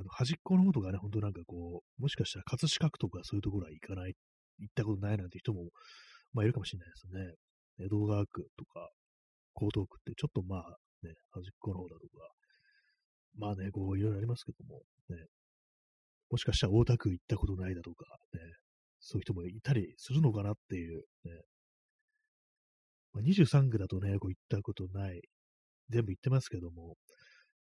[0.00, 4.14] あの端っこの方とかね、ほんとなんかこう、もしかしたら葛飾区とかそういうところは行かない、
[4.58, 5.68] 行ったことないなんて人も、
[6.32, 7.84] まあいるかもしれないですね。
[7.84, 8.88] 江戸川区とか、
[9.60, 12.32] 江東区ってちょっとまあね、端っこの方だとか、
[13.36, 15.26] まあね、こういろいろありますけども、ね、
[16.30, 18.40] もしかしたら大田区行ったことないだとか、ね、
[19.00, 21.32] そういう人もいたりするのかなっていう、ね。
[23.12, 25.20] まあ、23区だとね、こう行ったことない、
[25.90, 26.94] 全部行ってますけども、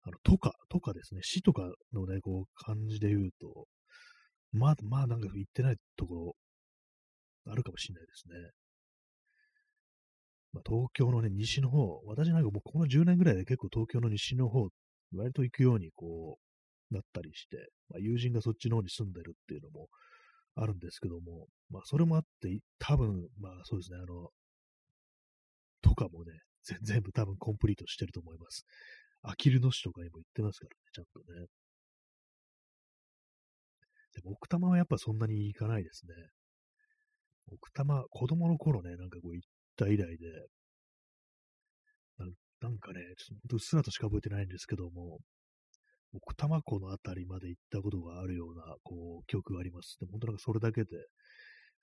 [0.04, 3.68] あの、とか、とかですね、市とかのね、こう、感じで言うと、
[4.52, 6.36] まあ、まあ、なんか行ってないところ、
[7.52, 8.36] あるかもしれないですね。
[10.54, 14.70] まあ、東京のね、西の方、私なんかもうこの10年ぐらいで結構東京の西の方、
[15.16, 19.90] 割と行くようにこう、なったりして、まあ、友人がそっちの方に住んでるっていうのも
[20.56, 24.30] あるんですけども、まあ、それもあって、多分、まあ、そうですね、あの、
[25.82, 26.32] とかもね、
[26.82, 28.66] 全部多分コンプリートしてると思います。
[29.24, 31.48] あきる野市とかにも行ってますからね、ちゃんとね。
[34.14, 36.14] でも、奥多摩はやっぱそんなに行かないですね。
[37.52, 40.48] 奥多摩、子供の頃ね、なんかこう行った以来で、
[42.62, 45.20] なんかね、ちょっとうっすらとしか覚えてないんですけども、
[46.14, 49.98] 奥多摩湖のあたりまで行ったことがあるような、こう、記憶があります。
[50.00, 50.90] でも本当なんかそれだけで、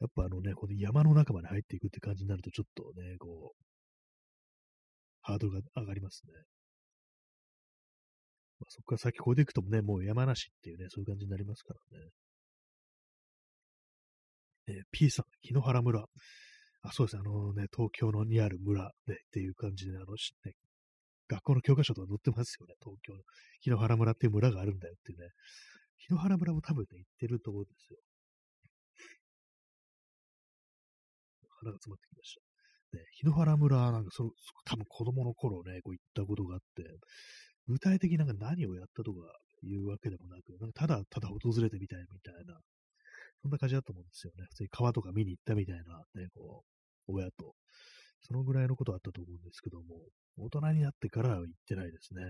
[0.00, 3.64] やっぱあのね、この山の中まで入っていくって感じになると、ちょっとね、こう、
[5.22, 6.32] ハードルが上がりますね。
[8.58, 12.08] まあ、そこから先こうでいくともね、もう山梨っていうね、そういう感じになりますからね。
[14.68, 16.04] えー、P さん、日野原村。
[16.82, 17.22] あ、そうですね。
[17.24, 20.52] あのね、東京のにある村でっていう感じで、あの、ね、
[21.28, 22.74] 学校の教科書とか載ってますよね。
[22.82, 23.20] 東京の
[23.60, 25.28] 日野原村っていう村があるんだよっていうね。
[25.98, 27.98] 日野原村も多分ね、行ってるところですよ。
[31.60, 32.98] 鼻が詰まってきました。
[32.98, 34.30] ね、日野原村なんかその、
[34.64, 36.84] 多分子供の頃ね、こう行ったことがあって、
[37.68, 39.18] 具体的になんか何をやったとか
[39.62, 42.60] いうわけでもなく、なんかただただ訪れてみたいみたいな、
[43.42, 44.46] そんな感じだと思うんですよね。
[44.50, 46.64] 普通に川とか見に行ったみたいな、ね、こ
[47.08, 47.54] う、親と。
[48.22, 49.84] そのぐらいのことあったと思うんですけども、
[50.38, 52.22] 大人になってからは行ってないですね。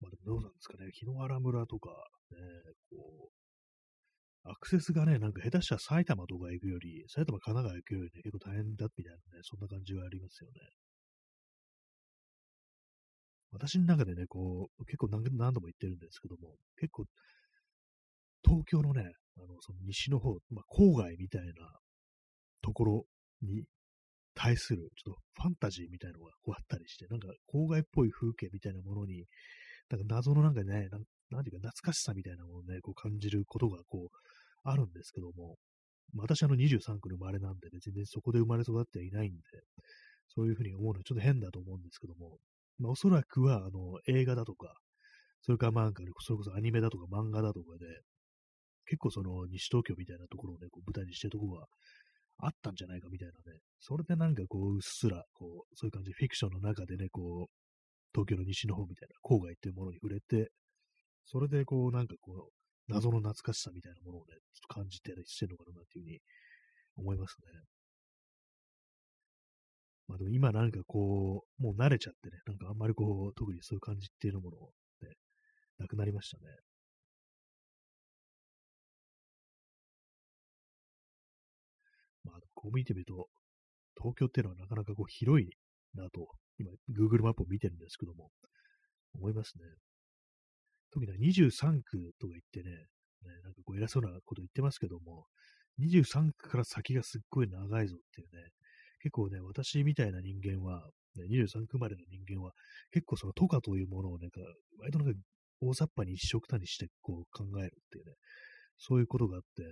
[0.00, 1.90] まあでもどうなんですかね、日野原村とか、
[2.30, 2.36] ね、
[2.90, 3.49] こう、
[4.44, 10.60] アクセスがね、なんか下手したら埼玉とか行くより、埼玉、神奈川行くよりね、結構大変だみたいなね、そんな感じはありますよね。
[13.52, 17.04] 私の中でね、こう、結構何度も言ってるんですけども、結構、
[18.42, 19.02] 東京のね、
[19.36, 21.52] あの、その西の方、まあ、郊外みたいな
[22.62, 23.04] ところ
[23.42, 23.64] に
[24.34, 29.26] 対する、ちょっとファンタジーみたいなのがこうあったりして、なんか郊外っぽい風景みたいなものに、
[29.90, 34.16] なんか謎のなんかね、なんなんていうか懐かしさみたいなものをね、こう感じることがこう、
[34.64, 35.56] あるんですけども、
[36.16, 39.40] 私あの23区の生まれなんでね、全然そこで生まれ育ってはいないんで、
[40.34, 42.38] そういうふうに思うのはちょっと変だと思うんですけども、
[42.78, 44.74] まあ、おそらくは、あの、映画だとか、
[45.42, 45.90] それからまあ、
[46.20, 47.86] それこそアニメだとか漫画だとかで、
[48.86, 51.66] 結構その西東京みたいなところをね、こう舞台にしてるところが
[52.38, 57.52] あったんじゃないかみたいなね、それでなんかこう、うっすら、こう、そういう感じでフィクションの中でね、こう、
[58.12, 60.50] 東京の西の方みたいな郊外っていうものに触れて、
[61.24, 66.20] それでこう、なんかこう、謎の懐かしさみたいなものをね、ちょっと感じてたりしてるのかなっていうふうに
[66.96, 67.60] 思いますね。
[70.08, 74.56] まあでも今なんかこう、もう慣れちゃってね、なんかあんまりこう、特にそういう感じっていうもの
[75.08, 75.14] ね、
[75.78, 76.42] なくなりましたね。
[82.24, 83.28] まあ、こう見てみると、
[83.96, 85.48] 東京っていうのはなかなかこう広い
[85.94, 86.28] なと、
[86.58, 88.30] 今、Google マップを見てるんですけども、
[89.14, 89.64] 思いますね。
[90.92, 95.26] 特に23区とか言ってね、ねなんかこう偉そうなこと言ってますけども、
[95.80, 98.50] 23区から先がすっごい長いぞっていうね、
[99.02, 100.84] 結構ね、私みたいな人間は、
[101.16, 102.52] ね、23区までの人間は、
[102.92, 104.28] 結構その都下というものをね、
[104.78, 105.18] 割となんか
[105.60, 108.12] 大雑把に一緒くたにしてこう考えるっていうね、
[108.78, 109.62] そういうことがあって、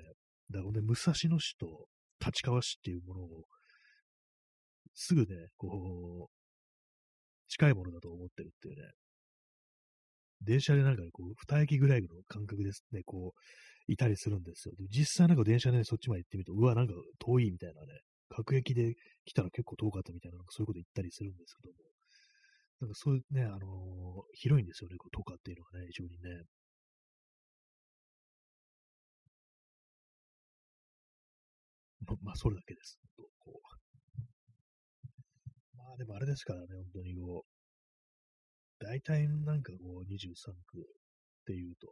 [0.50, 1.86] だからね、武蔵野市と
[2.24, 3.44] 立川市っていうものを、
[4.94, 6.38] すぐね、こう、
[7.48, 8.90] 近いものだと思ってるっていうね、
[10.42, 14.74] 電車でなんかこう、二駅ぐらいの感覚ですね、こう、いたりするんですよ。
[14.76, 21.78] で実際なんか電車で、ね、そっちまで行ってみると、うわ、なんか遠いみたいなね、各駅で来たら結構遠かったみたいな、なんかそういうこと言ったりするんですけども、
[22.80, 23.60] なんかそういうね、あのー、
[24.34, 26.44] 広いんですよね、こう、とかっていうのがね、非常にね。
[32.06, 32.98] ま、まあ、それだけです。
[33.16, 33.68] こう
[35.76, 37.57] まあ、でもあれですからね、本当にこう、
[38.80, 40.82] 大体なんかこう、23区っ
[41.46, 41.86] ていうと、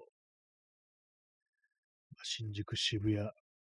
[2.10, 3.16] まあ、新宿、渋谷、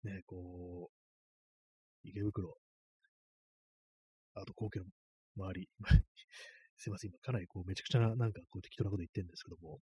[0.04, 2.56] ね、こう、池袋、
[4.34, 4.86] あと皇居の
[5.36, 5.68] 周り、
[6.76, 9.80] すいません、今かなりこうめちゃくちゃな、なんかこう適当なこと言ってるんですけども、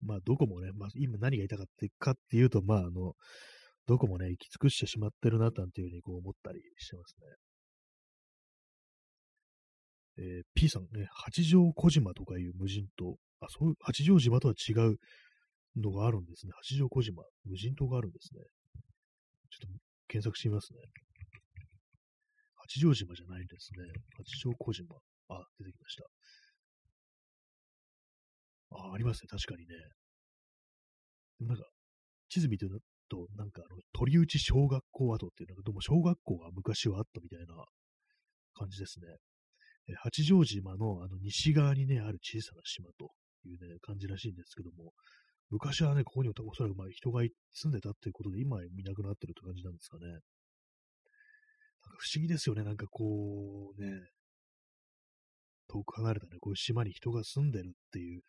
[0.00, 3.14] まあどこもね、まあ今何が言いたかったかっていうと、まああの、
[3.86, 7.26] どこもね、行き尽くしてしまってるな、なんていうふうにこう思ったりしてますね。
[10.18, 13.16] えー、P さんね、八丈小島とかいう無人島。
[13.40, 14.98] あ、そう、八丈島とは違う
[15.76, 16.52] のがあるんですね。
[16.54, 17.22] 八丈小島。
[17.44, 18.40] 無人島があるんですね。
[19.50, 20.80] ちょっと検索してみますね。
[22.56, 23.84] 八丈島じゃないんですね。
[24.16, 24.96] 八丈小島。
[25.28, 26.04] あ、出てきました。
[28.76, 29.28] あ、ありますね。
[29.28, 29.74] 確かにね。
[31.40, 31.64] なんか、
[32.28, 37.64] 地図見てると、なんかあの、鳥打小学校跡っていうのが、どうも小学校が昔はあったみたいな
[38.54, 39.06] 感じですね。
[39.96, 43.10] 八丈島のあの西側にね、ある小さな島と
[43.44, 44.92] いうね、感じらしいんですけども、
[45.50, 47.22] 昔はね、ここにおそらくまあ人が
[47.52, 50.06] 住んでたっていうことで、今見なくなってるって感じなんですかね。
[50.06, 50.22] なんか
[51.98, 52.62] 不思議ですよね。
[52.62, 53.90] なんかこうね、
[55.68, 58.22] 遠く離れたね、こういう島に人が住んでるっていう、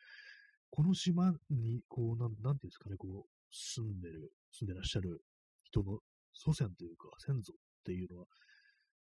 [0.70, 5.22] この島に、こう、なん、なんていうんですかね、こう、住んでる、住んでらっしゃる
[5.64, 6.00] 人の
[6.34, 8.26] 祖先というか、先祖っていうのは、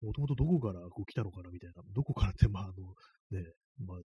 [0.02, 2.72] もともとどこからこう来たのかなみたいな、どこからって、まあ、あの、
[3.30, 3.44] ね、
[3.84, 3.98] まあ、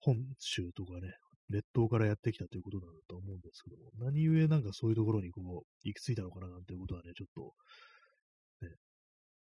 [0.00, 1.12] 本州とかね、
[1.48, 7.54] 列島からやってきたということなんだと思うんですけども、何故なんかそういうところにこう、行き着いたのかななんていうことはね、ちょっと、
[8.66, 8.74] ね、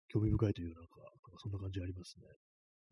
[0.09, 2.25] 興味深いというなんか、なんかそんな感じありますね。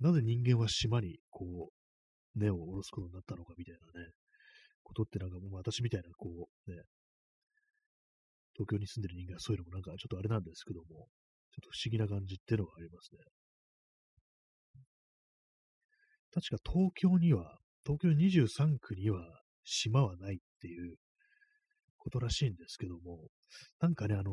[0.00, 4.08] なぜ人間は島にこう、根を下ろすことになったのかみたいなね、
[4.82, 6.82] ことってなんかもう私みたいなこう、ね、
[8.54, 13.20] 東京に住んでる人間はそういうのもなんかちょっとあれなんですけども、ょっと不思議な感じっていうのがありますね。
[16.32, 20.96] 確か東京には、東京23区には島はないっていう
[21.98, 23.26] ことらしいんですけども、
[23.80, 24.32] なんかね、あの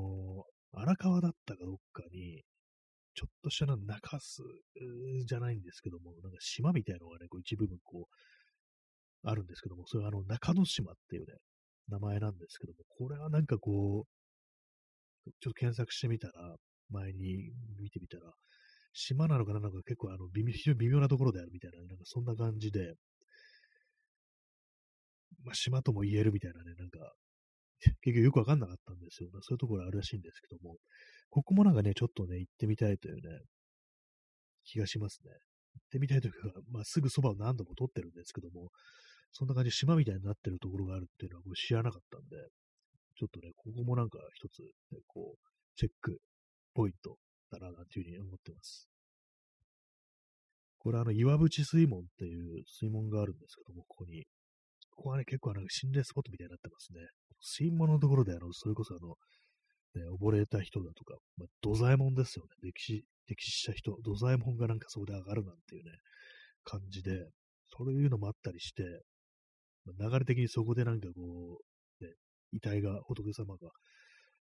[0.73, 2.43] 荒川だったかどっかに、
[3.15, 4.43] ちょっとしたな中洲
[5.25, 11.33] じゃないんですけども、なんか島みたいなのがね、こう一部分こう、あるんですけども、それはあの中之島っていうね、
[11.89, 16.55] 名前なんですけども、これはなんかこう、ちょっと検索してみたら、
[16.89, 18.31] 前に見てみたら、
[18.93, 22.95] 島なのかななんか結構あの微妙微妙なところであるみたいな、なんかそんな感じで、
[25.43, 26.99] まあ、島とも言えるみたいなね、なんか、
[27.79, 29.29] 結局よくわかんなかったんですよ。
[29.41, 30.77] そういうところあるらしいんですけども、
[31.29, 33.21] ここもなんかね、ちょっとね、行ってみたいというね、
[34.65, 35.31] 気がしますね。
[35.75, 38.69] 行ってみたいというか、まあ、すぐそばを何度も撮ってるんですけども、
[39.31, 42.37] そんな感じで島みたいになってるところがあるっていうのはこれ知らなかったんで、
[43.17, 45.39] ちょっとね、ここもなんか一つ、ね、こう、
[45.75, 46.17] チェック
[46.77, 47.17] ポイント
[47.49, 48.87] だな、なんていうふうに思ってます。
[50.77, 54.25] これあの、岩淵水門っていう水門があるんですけども、ここに。
[54.91, 56.99] ここはね、結構あの、心霊スポットみたいになってますね。
[57.41, 59.15] 水門のところであの、それこそあの、
[59.95, 62.51] ね、溺れた人だとか、まあ、土左衛門ですよね。
[62.61, 65.91] 歴史、歴史した人、土左衛門がなんかそこで上がるなんていうね、
[66.63, 67.25] 感じで、
[67.75, 68.83] そういうのもあったりして、
[69.85, 71.59] まあ、流れ的にそこでなんかこ
[72.01, 72.11] う、ね、
[72.51, 73.71] 遺体が、仏様が、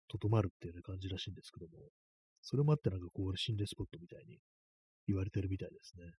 [0.08, 1.90] とどまるっていう、ね、感じらしいんですけども、
[2.46, 4.38] それもあってなんかこう、心霊スポットみたいに
[5.08, 6.14] 言われてるみたいですね。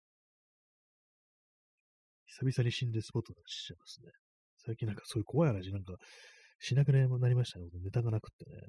[2.27, 4.11] 久々に心霊スポットの話しちゃいますね。
[4.57, 5.95] 最近なんかそういう怖い話なんか
[6.59, 6.99] しなくな
[7.29, 7.67] りましたね。
[7.81, 8.59] ネタがなくってね。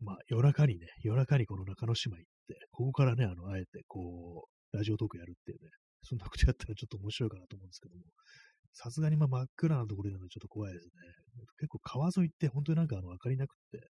[0.00, 5.68] まあ、夜中にね、夜中にこの中之島行って、ここからね、あの、あえてこう、ラジオトークやるっていうね、
[6.02, 8.02] そんなことやったらちょっと面白いかなと思うんですけども、
[8.74, 10.90] さすがにまあ真っ暗なところでのでちょっと怖いですね。
[11.58, 13.88] 結構川沿いって本当になんかあの明かりなくって、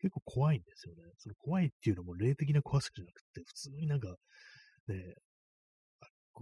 [0.00, 1.02] 結構怖いんですよね。
[1.18, 4.08] その怖いっていうのも霊的な怖さじゃなくて、普通になんか、
[4.88, 5.14] ね、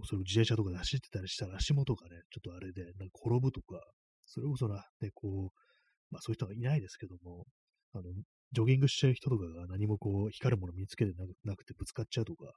[0.05, 3.81] それ自転車とかで走ってたりしたら足元がね、ちょっとあれで、なんか転ぶとか、
[4.25, 7.45] それこそな、ね、こう、まあそういう人はいないですけども、
[7.93, 8.03] あの、
[8.51, 11.13] ジョギングしてる人とかが何もこう、光るもの見つけて
[11.43, 12.51] なくてぶつかっちゃうとか、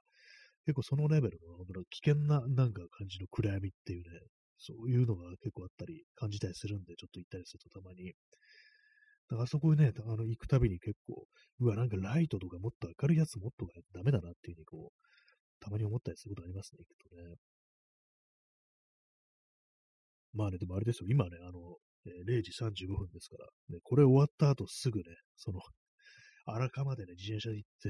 [0.65, 4.19] 結構そのレベルの危険ななんか感じの暗闇っていうね、
[4.61, 8.13] そういうのが結構あったり感じたりするんで、ちょっと行ったりするとたまに。
[9.29, 11.25] だからあそこにね、あの、行くたびに結構、
[11.59, 17.35] うわ、なんかライトとかもっと明るいやつもっとダメだなっていうふうにこう、たまに思ったりすることありますね、行くとね。
[20.33, 25.05] まあね、でもあれですよ、今ね、あの、えー、0時35分ですから、ね、これ終わった後すぐね、
[25.37, 25.59] その、
[26.45, 27.89] 荒川までね、自転車で行って、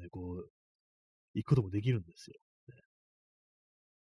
[0.00, 0.50] ね、こう、
[1.34, 2.36] 行くこともできるんですよ。
[2.68, 2.74] ね、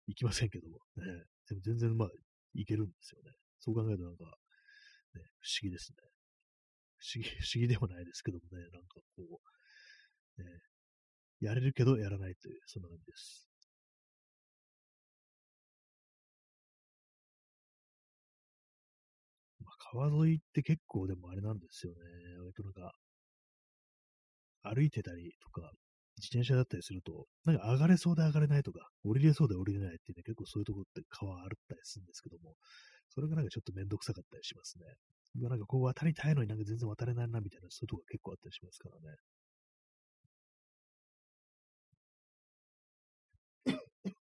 [0.08, 1.04] 行きませんけども、ね、
[1.50, 2.10] でも全然まあ、
[2.54, 3.32] 行けるんですよね。
[3.60, 4.26] そう考えるとなんか、
[5.16, 5.98] ね、不思議ですね。
[6.98, 9.42] 不思議、不思議ではないですけどもね、なんかこ
[10.38, 10.48] う、ね、
[11.42, 13.48] やれるけどやらないという、そんな感じです。
[19.60, 21.98] まあ、川沿いって結構でもあれなんですよね。
[22.40, 22.94] 割となんか、
[24.64, 25.72] 歩いてたりとか、
[26.18, 32.56] 自転車だったりすると、なんか上がれそうで上がれないとか、降りれそうで降りれないっていうね、結構そういうところって川あったりするんですけども、
[33.10, 34.86] それがなんかちょっとめんどくさかったりしますね。
[35.50, 39.18] なんかこう渡りたいのになんか全然渡れないなみたいな、そういうところが結構あったりしますからね。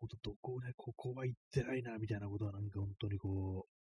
[0.00, 3.81] ほんとどこね、ここは行ってないな、みたいなことはなんか本当にこう、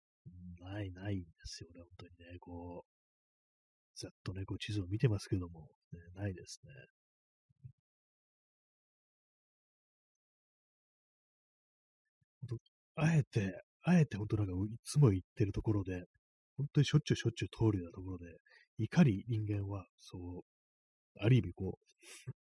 [0.60, 6.72] ない、ないんですよね、本当にね、こう、ざっとね、こう地図を見てますけども、ね、ないですね。
[12.96, 16.04] あえて、あえて本当なんかいつも行ってるところで、
[16.58, 18.26] 本当にしょっちゅうしょっちゅう通るようなところで、
[18.78, 20.42] いかに人間は、そう、
[21.20, 22.32] ある意味こう、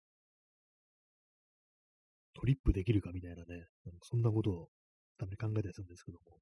[2.33, 3.67] トリップできるかみたいなね、
[4.01, 4.69] そんなことを
[5.17, 6.39] たまに考えたりするんですけども、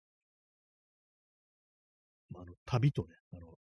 [2.30, 3.56] まあ、あの、旅とね、あの、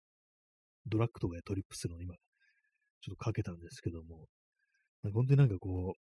[0.86, 4.26] ドラッグとかでトリップするのを今、ちょっとかけたんですけども、
[5.02, 6.00] なんか本当になんかこう、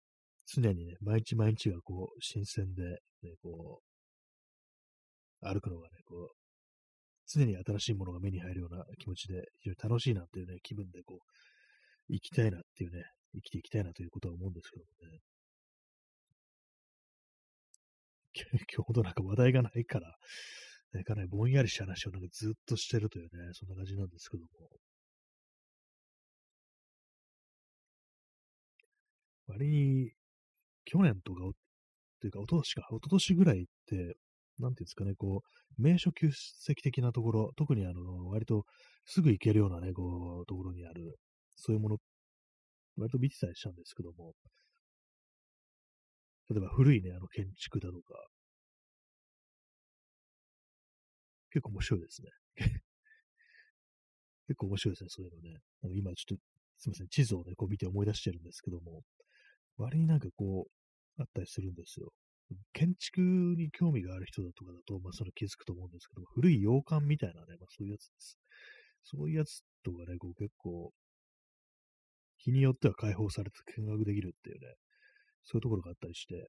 [0.46, 2.82] 常にね、毎日毎日がこう、新鮮で、
[3.22, 3.80] ね、こ
[5.42, 6.28] う、歩くのがね、こう、
[7.26, 15.18] 常に新しいものが目に入るような気持ちで、非常に楽しいなっていうね、気分でこう、生きたいなっていうね、生きていきたいなということは思うんですけどもね。
[18.74, 20.16] 今日ほどなんか話題がないから、
[20.95, 24.49] ね、かなりぼんやりした話をなんかずっとしてるというね、そんな感じなんですけども。
[29.47, 30.12] 割に、
[30.84, 31.40] 去年とか、
[32.20, 34.16] というか、おととしか、おととしぐらいって、
[34.59, 35.42] なんていうんですかね、こ
[35.78, 38.64] う、名所旧跡的なところ、特にあの、割と
[39.05, 41.18] すぐ行けるようなね、こう、ところにある、
[41.57, 41.99] そういうもの、
[42.97, 44.34] 割と見てたりしたんですけども、
[46.51, 48.14] 例えば古いね、あの建築だとか、
[51.55, 52.30] 結構面白いですね。
[54.48, 55.61] 結構面白いですね、そういうのね。
[55.82, 56.42] あの今ちょっと、
[56.78, 59.05] すみません、地図をね、こう見て思い出してるんですけども、
[59.76, 62.12] 割になんかこう、あったりするんですよ。
[62.72, 68.38] 建築に興味がある人だとかだと、まあ、それ気づくと思うんですけど、古い洋館みたいなね、まあ、そういうやつです。
[69.05, 70.92] そういうやつとかね、こう結構、
[72.38, 74.74] 日によっては開放されて見学できるっていうね、
[75.44, 76.48] そういうところがあったりして、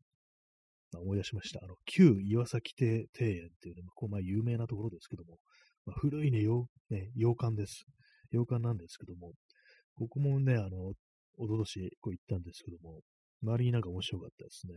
[0.91, 1.59] まあ、思い出しました。
[1.63, 5.37] あの、旧岩崎邸庭園っていうね、こうまあ有名なところですけども、
[5.85, 7.85] まあ、古いね洋、ね、洋館です。
[8.31, 9.33] 洋館なんですけども、
[9.95, 10.93] ここもね、あの、
[11.37, 13.01] おととしこう行ったんですけども、
[13.43, 14.73] 周りになんか面白かったですね。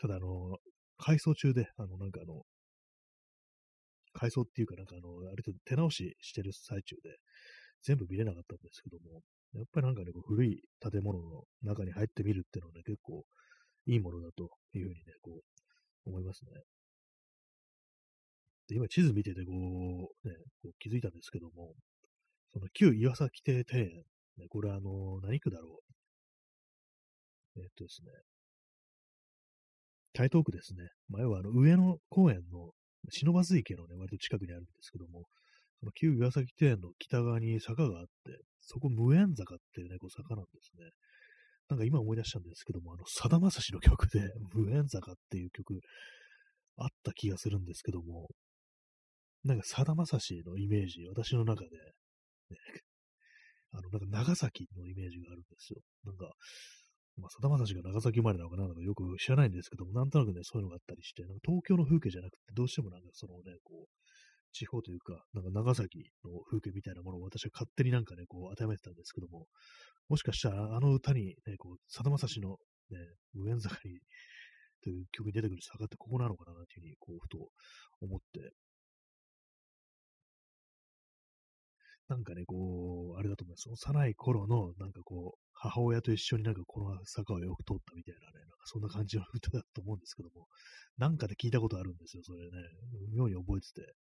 [0.00, 0.58] ただ、あの、
[0.98, 2.42] 改装中で、あの、なんかあの、
[4.14, 7.16] 改装っていうかなんかあの、ある程度手直ししてる最中で、
[7.82, 9.22] 全部見れなかったんですけども、
[9.54, 13.24] やっぱりなんかね、こう古い建物の中に入ってみるっていうのはね、結構
[13.86, 15.40] いいものだというふうにね、こ
[16.06, 16.50] う、思いますね。
[18.68, 21.74] で、今地図見ててこう、ね、こう気づいたんですけども、
[22.52, 23.88] その旧岩崎邸庭園、
[24.38, 25.80] ね、これあの、何区だろ
[27.56, 27.60] う？
[27.60, 28.10] えっとですね、
[30.14, 30.88] 台東区ですね。
[31.08, 32.72] 前はあの上野公園の
[33.10, 35.24] 忍ば池のね、割と近くにあるんですけども、
[35.80, 40.90] その旧岩崎庭園の北側に坂があって、そこ無縁坂っていうね、こう坂なんですね。
[41.72, 44.20] なんか今思い出したんですけども、あの、さだまさしの曲で、
[44.52, 45.80] 無縁坂っていう曲、
[46.76, 48.28] あった気がするんですけども、
[49.42, 52.56] なんかさだまさしのイメージ、私の中で、ね、
[53.72, 55.80] あの、なんか長崎のイメージがあるんですよ。
[56.04, 56.30] なんか、
[57.16, 63.86] まあ、さだまさしが長崎生まれなのかなのかよく知らないんですけども、なんとなくね、そういうのがあったりして、なんか東京の風景じゃなくて、どうしてもなんかそのね、こう、
[64.52, 69.46] 地方というか、なんか長崎の風景みたいなものを私は勝手になんかね、こう当てはめてたんですけども、
[70.08, 72.58] もしかしたらあの歌にね、こう、さだまさしの
[72.90, 72.98] ね、
[73.34, 74.00] 無縁坂に、
[74.82, 77.38] という曲に出てくる坂ってここなのかなというふうに、こう、ふと
[78.00, 78.52] 思って、
[82.08, 83.70] なんかね、こう、あれだと思います。
[83.70, 90.46] 幼い頃の、なんかこう、母親と一緒になんかこの坂をよく通ったみたいなね、なんかそんな感じの歌だと思うんですけども、
[90.98, 92.50] なんかで聞いたことあるんですよ、それね。
[93.14, 93.94] 妙に覚えてて。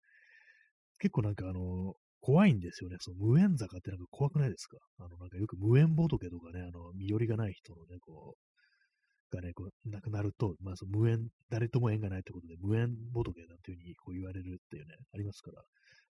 [1.01, 2.97] 結構なんかあの、怖いんですよね。
[3.01, 4.77] その無縁坂ってなんか怖くないですか？
[4.99, 15.63] あの、なんかよく無縁仏とかね、あの、身寄りがない人のね、こう、がね、こう、亡くなると、まあ、その無縁、誰とも縁がないってことで、無縁仏なんていうふうにこう言われるっていうね、ありますから、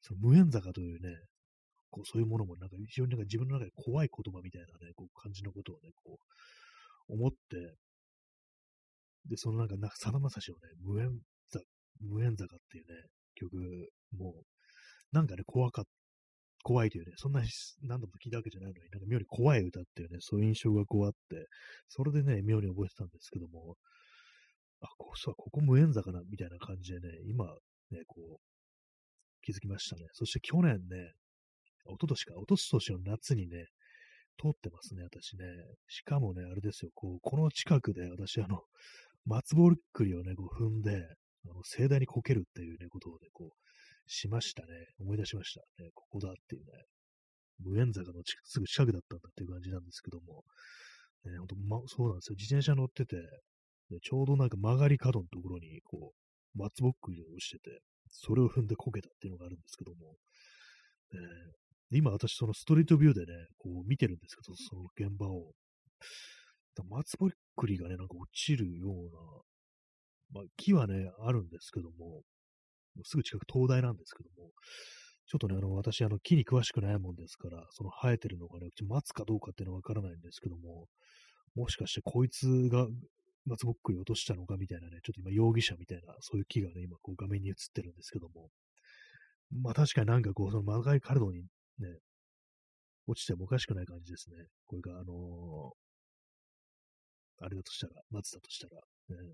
[0.01, 1.15] その無縁坂というね、
[1.89, 6.17] こう、そういうものもなんか非常になんか自分の中で怖い言葉みたいなね、こう、感じのことをね、こ
[7.07, 7.37] う、思って、
[9.29, 11.09] で、そのなんか、さだまさしをね、無縁
[11.51, 11.63] 坂、
[12.01, 12.99] 無縁坂っていうね、
[13.35, 13.55] 曲
[14.17, 14.43] も、
[15.13, 15.85] なんかね、怖かっ
[16.63, 17.41] 怖いというね、そんな
[17.83, 21.47] 何度も聞いたわけじゃないのに、なんか妙に怖い歌っていうね、そういう印象がこうあって、
[21.89, 23.75] それでね、妙に覚えてたんですけども、
[24.81, 27.45] あ、ここ、ここ無縁坂な、みたいな感じでね、今、
[27.91, 28.39] ね、こう、
[29.41, 30.07] 気づきましたね。
[30.13, 31.11] そして去年ね、
[31.85, 33.67] 一昨年か、一昨年の夏にね、
[34.39, 35.45] 通ってますね、私ね。
[35.89, 38.61] しかもね、あれですよ、こう、この近くで私、あの、
[39.25, 40.95] 松ぼっくりをね、こう踏んで、
[41.45, 43.72] あの盛大にこけるっていうね、ことをね、こう、
[44.07, 44.67] しましたね。
[44.99, 45.61] 思い出しました。
[45.83, 46.71] ね、ここだっていうね。
[47.59, 50.43] 無縁坂のすぐ近くだったんだっていう感じなんですけども、
[51.25, 52.35] ね、ほんと、ま、そうなんですよ。
[52.37, 53.15] 自転車乗ってて、
[53.89, 60.15] でちょうどなんか曲がり角のところに、こう、松ぼっくりを落ちてて、それを踏んでこけたっていうのがあるんですけども、
[61.13, 61.17] え、
[61.91, 63.25] 今私そのストリートビューでね、
[63.57, 65.53] こう見てるんですけど、その現場を。
[66.89, 68.91] 松ぼっくりがね、なんか落ちるよう
[70.33, 72.23] な、まあ木はね、あるんですけども、
[73.03, 74.51] すぐ近く灯台なんですけども、
[75.25, 80.87] ちょっとね、あの、私、あの、木に詳しくないもんですから、その生えてるのがね、うち松かどうかっていうのはわからないんですけども、
[81.55, 82.87] もしかしてこいつが
[83.45, 88.49] 松ぼっくり落としたのかみたいなね、ちょっと今容疑者みたいな、そういう木がね、今こう画面に映ってるんですけども、
[89.51, 91.43] まあ確かになんかこう、その曲がり角に
[91.79, 91.99] ね、
[93.07, 94.47] 落ちてもおかしくない感じですね。
[94.65, 98.81] これが、あのー、あれだとしたら、松だとしたら、
[99.17, 99.33] ね。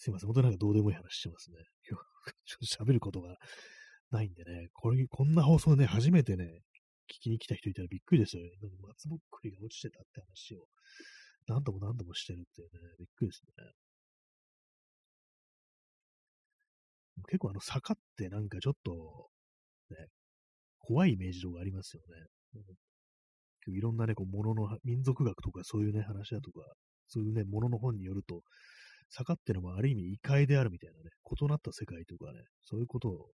[0.00, 1.58] すいません、本当なんかどうでもいい話してますね。
[1.86, 3.36] 今日、ちょっと喋ることが
[4.10, 6.62] ないんでね、これ、こんな放送ね、初めてね、
[7.06, 8.48] 聞きに来た人いたらびっくりですよね。
[8.62, 10.66] なんか松ぼっくりが落ちてたって話を
[11.48, 13.52] 何度も何度もしてるっていうね、びっくりですね。
[17.28, 19.28] 結構あの坂ってなんかちょっと、
[19.90, 20.08] ね、
[20.78, 22.02] 怖いイメージとかありますよ
[22.54, 22.64] ね。
[23.66, 26.60] いろんなね、こう、ものの、民族学とかそういうね、話だとか、
[27.08, 28.42] そういうね、ものの本によると、
[29.10, 33.30] 坂ってのもある意味異界であるみたいなね、異なった世界とかね、そういうことを、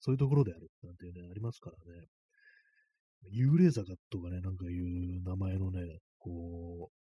[0.00, 2.06] そういうところであるなんていうね、ありますからね。
[3.34, 5.80] 幽霊坂とかね、なんかいう名前のね、
[6.18, 7.00] こう、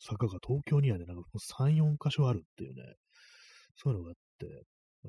[0.00, 1.22] 坂が東京にはね、なんか
[1.58, 2.82] 3、4箇所あるっていうね、
[3.76, 4.62] そういうのがあって、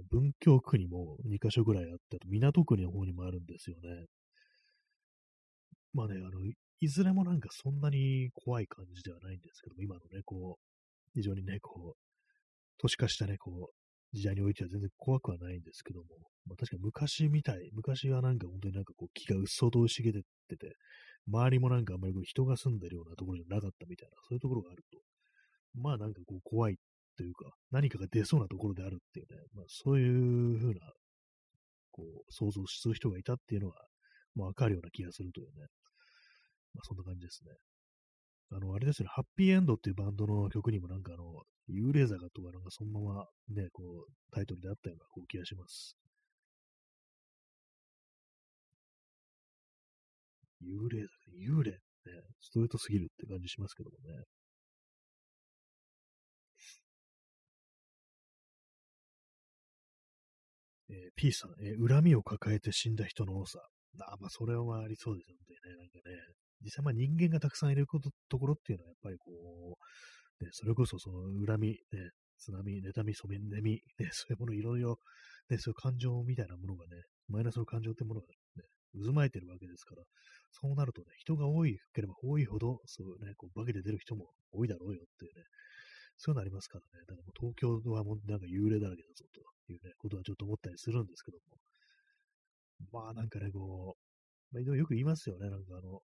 [0.09, 4.05] 文京区にも2箇所ぐらいあって、あと港区の方にもあるんですよね。
[5.93, 6.39] まあね、あの、
[6.79, 10.61] いずれもなんかそんなに怖い感じではないんですけども、今のね、こう、
[11.13, 12.10] 非常にね、こう、
[12.81, 16.07] 都市化したね、こう、時代においては全然怖くはないんですけども、
[16.47, 20.13] まあ確かに昔みたい、昔はなんか本当になんかこう木がうっそうと茂っ
[20.49, 20.75] てて、
[21.27, 24.97] 周りもなんかあんまりこう人が住んでるようなところじゃなかったみたいな、そういうところがあると、
[25.75, 26.77] まあなんかこう怖い
[27.17, 30.81] というか、何かが出そうなところであるっていうね、まあそういうふうな、
[31.91, 33.75] こう、想像する人がいたっていうのは、
[34.33, 35.67] まあわかるような気がするというね、
[36.73, 37.51] まあそんな感じですね。
[38.51, 41.23] あの、あれですね、ハッピーエンドっていうバンドの曲にもなんかあの、
[41.69, 45.95] 幽霊坂とかなんかそのままね、こう、タイトルであったようなこう気がします。
[50.61, 51.07] 幽霊だ
[51.39, 51.77] 幽霊ね、
[52.41, 54.23] ストレートすぎるって感じしますけどもね。
[60.89, 63.59] えー、P さん、えー、恨みを抱えて死んだ人の多さ。
[63.99, 65.77] あまあ、それはありそうですよね。
[65.77, 66.15] なんかね、
[66.63, 69.31] 実際まあ人間がたくさんいることところっていうのはやっぱりこ
[70.41, 71.77] う、ね、それこそその恨み、ね、
[72.37, 74.99] 津波、妬み、染め、ねみ、ね、 そういうものいろいろ、
[75.49, 78.63] ね、そういう感情みたいなものがね、マイナスの感情ってものがね、
[79.05, 80.03] 渦巻いてるわけですから、
[80.51, 85.45] そうなるとね、人が多いければ多いほど、そうね、こう、化けて出る人も多いだろうよっていうね、
[86.17, 89.41] そういうのありますからね、だからもう東京はもうなんか幽霊だらけだぞと
[89.71, 91.57] いうね、ことはちょっと思ったりするんですけども、
[92.91, 93.95] まあなんかね、こ
[94.51, 96.01] う、まあ、よく言いますよね、なんかあの、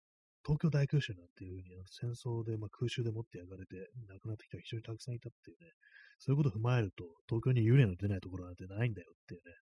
[0.45, 5.71] 東京大空襲なんていうふうに戦争で、まあ、空襲でもって焼かれて亡くなった人が非常にたくさんいたっていうね、
[6.19, 9.55] そういうことを踏まえると、東京に幽霊の出ないところなんてないんだよっていうね、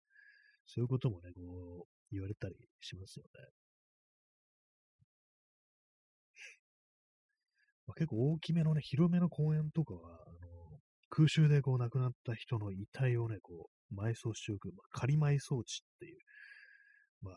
[0.66, 3.30] そういうこともね、こう、言われたりしますよね。
[7.86, 10.78] まあ、結構大きめのね、広めの公園とかは、あの、
[11.10, 16.18] 空襲でこう亡くなった人の遺体をね、こう、埋葬しておく、まあ、仮埋葬地っていう、
[17.22, 17.34] まあ、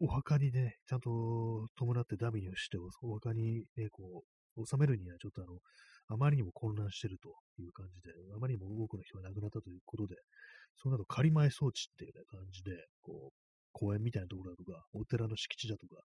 [0.00, 4.22] お墓にね、ちゃんと伴ってダミーをして、お墓にね、こ
[4.56, 5.58] う、収めるにはちょっとあの、
[6.08, 10.14] あまりにも混乱してるという感じで、あまりにも多くの人が亡くなったということで、
[10.80, 12.70] その後仮埋葬地っていう、ね、感じで、
[13.02, 13.36] こう、
[13.72, 16.00] 公園みたいなところだとか、お寺の敷地だとか、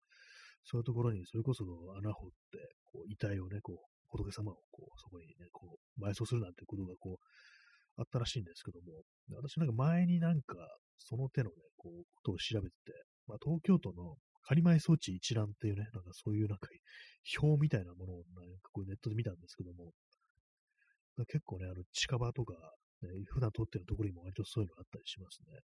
[0.65, 1.65] そういうところにそれこそ
[1.99, 2.59] 穴掘って、
[2.93, 3.77] こう遺体をね、こう、
[4.09, 9.03] 仏様をこう、そこにね、こう、埋葬するなんてことがこう、あったらしいんですけども、
[9.37, 10.57] 私なんか前になんか、
[10.99, 12.93] その手のね、こう、ことを調べてて、
[13.27, 16.69] まあ、東京都の仮埋装置一覧っていうね、なんかそういうなんか
[17.41, 19.93] 表みたいなものをなんかこうネットで見たんですけども、
[21.29, 22.55] 結構ね、あの近場とか、
[23.03, 25.61] ね、普段撮ってるところにも割とそういうのがあったりしますね。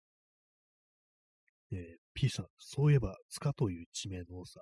[1.72, 4.60] えー、P さん、そういえば、塚という地名の多さ。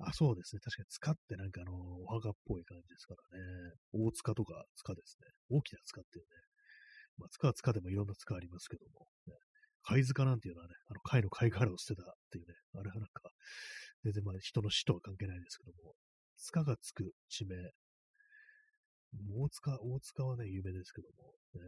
[0.00, 0.60] あ、そうですね。
[0.60, 3.44] 確かに塚ってなんかあの、お墓っぽい感じですからね。
[3.92, 5.28] 大塚とか塚ですね。
[5.50, 6.30] 大きな塚っていうね。
[7.18, 9.34] まあ、塚は塚でもいろんな塚ありますけども、ね、
[9.82, 13.30] 貝塚なんていうのはね、あの貝の貝殻を捨てたっていうね、あれはなんか、
[14.04, 15.94] 全然まあ人の死とは関係ないですけども、
[16.36, 17.56] 塚がつく地名、
[19.34, 21.60] 大塚、大塚はね、有名ですけども、えー、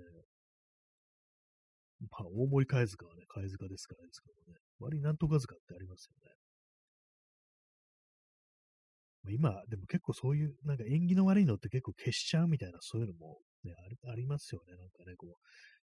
[2.11, 6.35] まあ、大森貝塚はね、貝塚ですからですけどもね、割になんとか塚ってありますよね。
[9.31, 13.73] 今、でも結構そういう、なんか縁起の悪いのって結構消しちゃうみたいな、そういうのもね、
[14.11, 14.77] ありますよね。
[14.77, 15.35] なんかね、こう、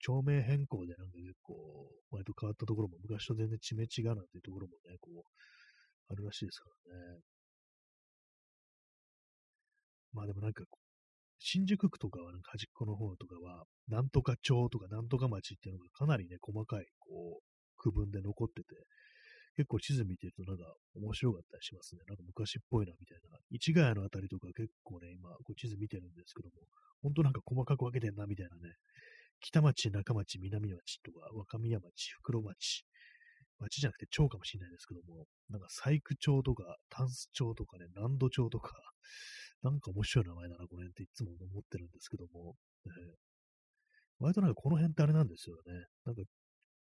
[0.04, 5.22] 町名変更でなんか結構、割と変わったところも、昔と全然地名違うなんていうところもね、こう、
[6.12, 7.20] あるらしいですからね。
[10.12, 10.64] まあでもなんか、
[11.38, 17.42] 新宿区とかは、なんか端っこの方とかは、なんとか町とかなんとか町っていうのがかなりね、細かい、こう、
[17.78, 18.76] 区分で残ってて、
[19.56, 22.02] 結構地図見てるとなんか面白かったりしますね。
[22.08, 23.38] なんか昔っぽいなみたいな。
[23.50, 26.66] 市ヶ谷のあたりとか結構ね、今こう地図見てるんですけども、
[27.02, 28.74] 本当なんか細かく分けてんなみたいなね。
[29.40, 32.84] 北町、中町、南町とか、若宮町、袋町。
[33.60, 38.72] 町じゃなくて町かもしれないですけども、なんか細工町とか、タンス町とかね、南土町とか、
[39.62, 42.56] なんか面白い名前だな、この辺っていつも思ってるんですけども、
[42.86, 42.92] えー、
[44.18, 45.86] 割となんかこの辺ってあれなんですよね。
[46.04, 46.22] なんか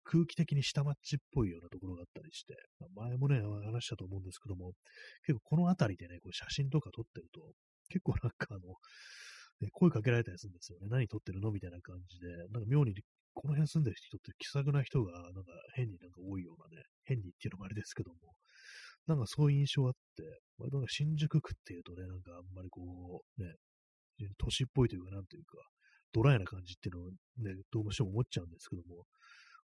[0.04, 4.72] 空気的に下町っぽいようなところがあったりして、まあ、前もね、話したと思うんですけども、
[5.26, 7.40] 結構この辺りでね、こう写真とか撮ってると、
[7.88, 8.74] 結構なんかあの、
[9.72, 10.88] 声かけられたりするんですよね。
[10.90, 11.50] 何撮ってるの？
[11.52, 12.94] みたいな感じで、なんか妙に
[13.34, 18.18] この辺住んでる人って気さくな人が、なんか変になんか多いようなね、変にっていうのもあれですけども、
[19.06, 20.22] なんかそういう印象あって、
[20.58, 23.54] 割と新宿区っていうとね、なんかあんまりこう、ね、
[24.38, 25.58] 都市っぽいというか、なんというか、
[26.12, 29.06] ドライな感じっていうのをね、どうしても思っちゃうんですけども、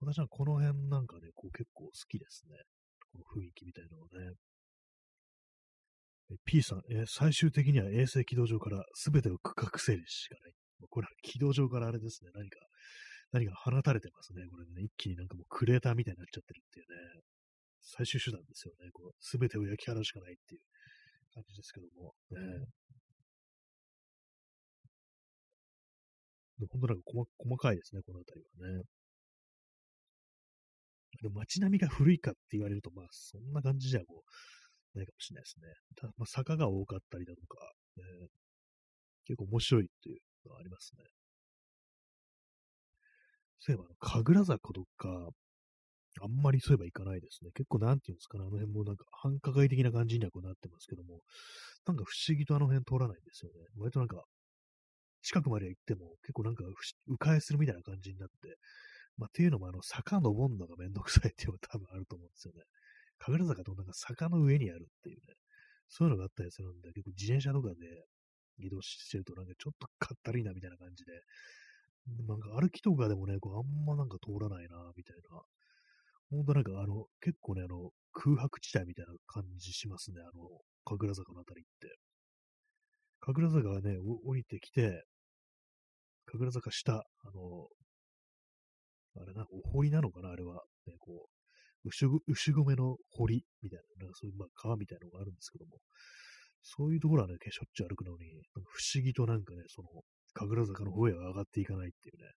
[0.01, 2.57] 私はこの辺なんかね、こう結構好きですね。
[3.13, 4.35] この雰囲気みたいなのね。
[6.45, 10.53] P さん、え最終的には衛星軌道上から全てを区画整理しかない。
[10.89, 12.31] これは軌道上からあれですね。
[12.33, 12.59] 何か、
[13.31, 14.43] 何か放たれてますね。
[14.49, 17.21] これね、一気になんかもうクレーターみたいになっちゃってるっていうね。
[17.81, 18.89] 最終手段ですよね。
[18.93, 20.61] こう全てを焼き払うしかないっていう
[21.33, 22.13] 感じですけども。
[22.31, 22.37] ね、
[26.71, 28.83] 本当なんか細細かいですね、この辺りはね。
[31.21, 34.29] でも街並みが古いかって言われると、まあ、そんな感じじゃこう、
[34.95, 35.67] ないかもしれないですね。
[35.95, 37.57] たまあ、坂が多かったりだとか、
[37.97, 38.03] ね、
[39.25, 41.03] 結構面白いっていうのはありますね。
[43.59, 45.29] そういえば、神楽坂とか、
[46.21, 47.51] あんまりそういえば行かないですね。
[47.55, 51.21] 結構なんていうんですかね、あの辺もなんか繁華街的な感じにはこうなってますけども、
[51.87, 53.65] なんか不思議とあの辺通らないんですよね。
[53.77, 54.23] 割となんか、
[55.23, 56.65] 近くまで行っても結構なんか
[57.07, 58.57] 迂回するみたいな感じになって、
[59.17, 62.63] まあ、っていうのも、あの、坂登るのがめんどくさいっていうのが多分あると思うんですよね。
[63.19, 65.35] 神楽坂となんか坂の上にあるっていうね、
[65.87, 67.75] そういうのがあったりするんで、結構自転車とかで
[68.59, 71.11] 移動してるとなんかちょっとかったるいなみたいな感じで、
[72.27, 75.41] なんか歩きとかでもね、こうあんまなんか通らないな、みたいな。
[76.31, 80.47] ほんとなんかあの、結構ね、あの、空白地帯みたいな感じしますね、あの、
[80.85, 81.95] 神楽坂のあたりって。
[83.21, 85.05] 神楽坂がね、降りてきて、
[86.25, 87.67] 神楽坂下、あの、
[89.15, 90.63] あれな、お堀なのかな、あれは。
[90.87, 91.32] ね、こう、
[91.85, 95.79] 牛牛込の堀みたいな、なんかそういう、まあ、川みたいなのがあるんですけども、
[96.63, 99.89] そういうところはね、しょっちゅう歩くのに、不思議となんかね、その、
[100.33, 102.31] 神楽坂の方へは上がっていかないっていうね、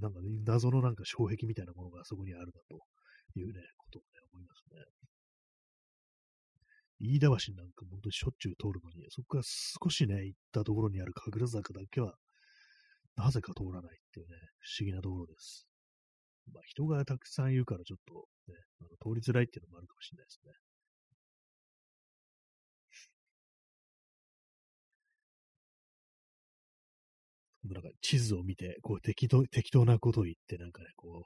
[0.00, 2.80] なんかね、謎のなんか障壁みたいなものがそこにあるなと
[3.38, 4.80] いうね、ことをね、思いますね。
[7.04, 12.16] 飯田橋なんか本当にしょっちゅう通るのに、そこから少しね、行ったところにある神楽坂だけは、
[13.16, 15.66] なぜか通らないっていうね、不思議なところです。
[16.52, 18.14] まあ、人がたくさんいるからちょっと
[18.52, 20.52] ね、あの通りづらいっていうのもあるかもしれないですね。
[27.64, 31.22] なんか地図を見て、こう適当、適当なことを言って、なんかね、こ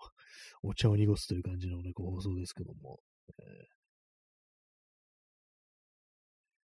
[0.63, 3.01] う、お茶を濁すという感じのね、こう放送ですけども、
[3.39, 3.47] えー、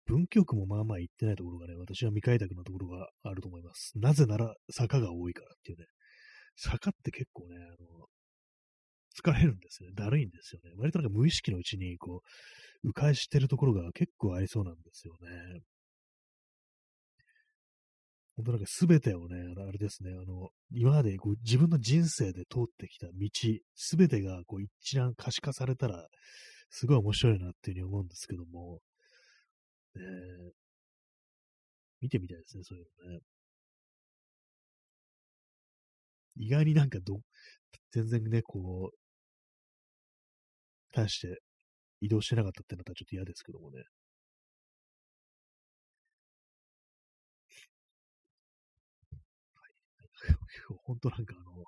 [0.06, 3.92] 文京区もまあまあ行ってないところがね、私は未開拓なところがあると思います。
[3.96, 5.86] なぜなら坂が多いからっていうね。
[6.56, 8.06] 坂って結構ね、あの、
[9.20, 9.94] 疲れるんですよね。
[9.94, 10.72] だるいんですよね。
[10.76, 12.22] 割となんか無意識のうちに、こ
[12.84, 15.62] う、迂回してるところが結構ありそうなんですよね。
[18.36, 23.12] 本当なんか全てをね、あれですね、あの、今までこう自分の人生で通ってきた道、
[23.96, 26.08] 全てがこう一覧可視化されたら、
[26.68, 28.80] すごい面白いなっていうふうに思うんですけども、
[29.96, 30.02] えー、
[32.00, 33.20] 見てみたいですね、そういうのね。
[36.36, 37.20] 意外になんかど、
[37.92, 39.03] 全然ね、こう、
[40.94, 41.42] 対して
[42.00, 43.82] 移動してなかったってのはちょっと嫌ですけどもね。
[49.54, 49.74] はい。
[50.86, 51.64] 本当なんかあの、ね、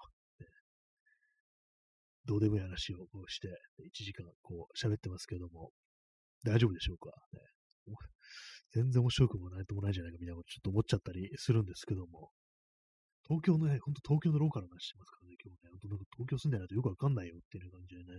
[2.24, 3.48] どうでもいい話をこうして、
[3.78, 5.72] 1時間こう喋ってますけども、
[6.44, 7.40] 大丈夫でしょうか、ね、
[8.72, 12.30] 全然面白くもないともないじゃないかみたいなことちょっと思っちゃったりするんですけども、
[13.26, 18.14] 東京のね、ほんと東京のローカルな話してますからね、今日ね、本当なんか東京住んでないとよくわかんないよっていう感じでね、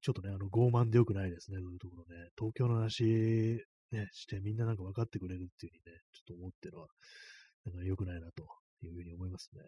[0.00, 2.30] ちょっとね、あの、傲慢でよくないですね、そういうところね。
[2.38, 6.88] 東京の話、ね、してみんななんか分かってくれるっていうふうにね、ちょっと思ってるのは、
[7.64, 8.42] なんか良くないなと
[8.82, 9.62] いうふうに思いますね。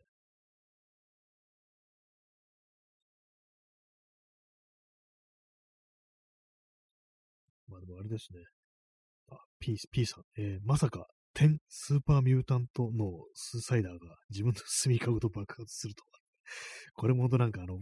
[7.68, 8.40] まあでもあれですね。
[9.30, 16.10] あ、P, P さん、えー、まさか、10スーパーミュータントのスーサイダーが自分の住みかごと爆発するとは。
[16.94, 17.78] これも本当なんかあの、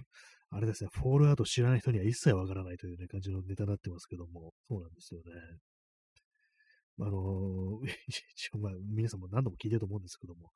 [0.50, 5.24] あれですね、フォールアウト知らない人には一切わからないという、ね、感じのネタになってますけども、そうなんですよね。
[7.00, 7.86] あのー、
[8.34, 10.50] 一応まあ、皆さんも何度も聞いてると思うんですけども、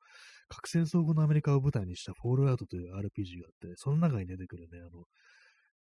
[0.49, 5.05] 核戦争後のアメリカを舞台にしたフォールアウトという RPG があって、その中に出てくるね、あの、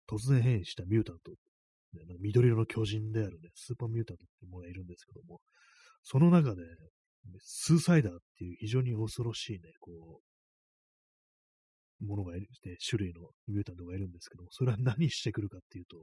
[0.07, 1.37] 突然変異したミュータント、ね、
[2.19, 5.41] 緑色の巨人であるね、スーパーミュータントっていうものがいるんですけども、
[6.03, 6.63] その中で、
[7.39, 10.30] スーサイダーっていう非常に恐ろしいね、こう、
[12.01, 15.97] ものがいる、ね、種類のミュータントがいるんですけども、それは何してくるかっていうと、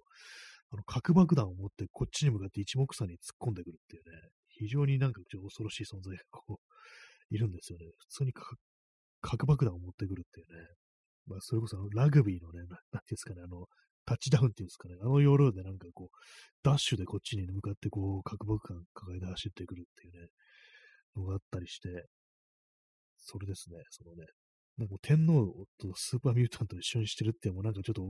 [0.71, 7.87] あの、核爆弾を持ってこっちに向かって一目散に突っ込んでくるっていうね、非常になんか恐ろしい存在がこう、いるんですよね。
[7.99, 8.33] 普通に
[9.21, 10.69] 核爆弾を持ってくるっていうね。
[11.27, 13.67] まあ、それこそあのラグビーのね、なんていうんですかね、あの、
[14.07, 16.17] タッチダウンっていうんですかね、あの要領でなんかこう、
[16.63, 20.29] ダッシュでこっちに向かってこう、核爆弾抱えて走ってくるっていうね、
[21.17, 22.07] のがあったりして、
[23.19, 24.25] それですね、そのね、
[24.79, 28.03] なんか天皇とスーパーミュータント一緒にしてるっていうもうなんかちょっと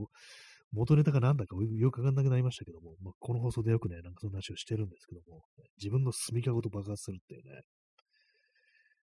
[0.71, 5.43] 元ネタがなんだかよくわかんなくなりましたけども、まあ、この放送でよくね、なんかそんな話をしてるんですけども、
[5.77, 7.61] 自分の住みかごと爆発するっていうね、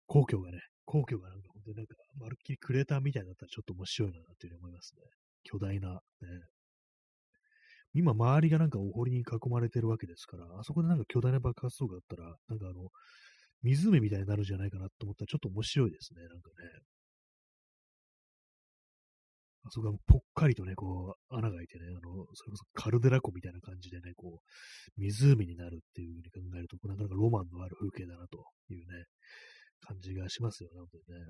[0.08, 5.02] 皇居がね、皇居がなんか本当になんか、まるっきりクレーターみたいになったらちょっと面白いなっていうふうに思いますね。
[5.44, 6.00] 巨大な、ね。
[7.94, 12.90] 今、周りがなんかお堀に囲まれてるわけですから、あそこでなんか巨大な爆発とかあったら、なんかあの、
[13.62, 16.93] 湖みたいになるんじゃないかなと思ったらちょっと面白いですね、なんかね。
[19.66, 29.06] あそこがぽっかりとね、こう、穴が開いてね、あの、それこそカルデラ湖みたいな感じでね、こう、湖になるっていう風に考えると、なかなかロマンのある風景だなというね、
[29.80, 31.26] 感じがしますよね、本当にね。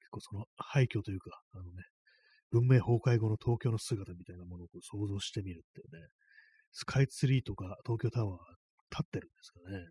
[0.00, 1.82] 結構その廃墟というか、あのね、
[2.50, 6.08] 文明崩壊後の東京の姿みたいなものをこう想像してみるっていうね、
[6.72, 8.40] スカイツリーとか東京タワー
[8.90, 9.88] 立ってるんですかね。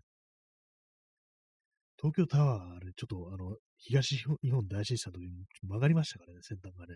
[1.98, 3.56] 東京タワー、あれ、ちょっと、あの、
[3.86, 6.96] 東日本大震災の時に曲がりましたからね、先端がね。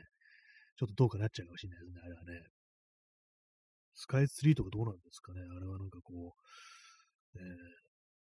[0.78, 2.48] ちょっとどうかなっちゃうかもしれないですね、あれはね。
[3.96, 7.44] スカイツリーとかどうなんですかね、あれはなんかこう、えー、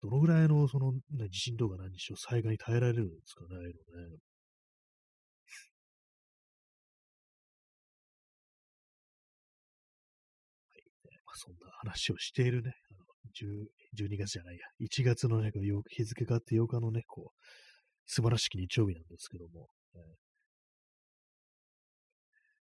[0.02, 1.00] どのぐらいの、その、ね、
[1.30, 4.18] 地震とか何にしろ災害に耐えられるんですかね、ああいうのね。
[10.62, 13.04] はい、まあ、そんな話をしているね、あの
[13.96, 15.50] 12月じゃないや、1月のね、
[15.88, 17.63] 日付変わって8日のね、こう、
[18.06, 19.68] 素晴らしき日曜日なんですけども、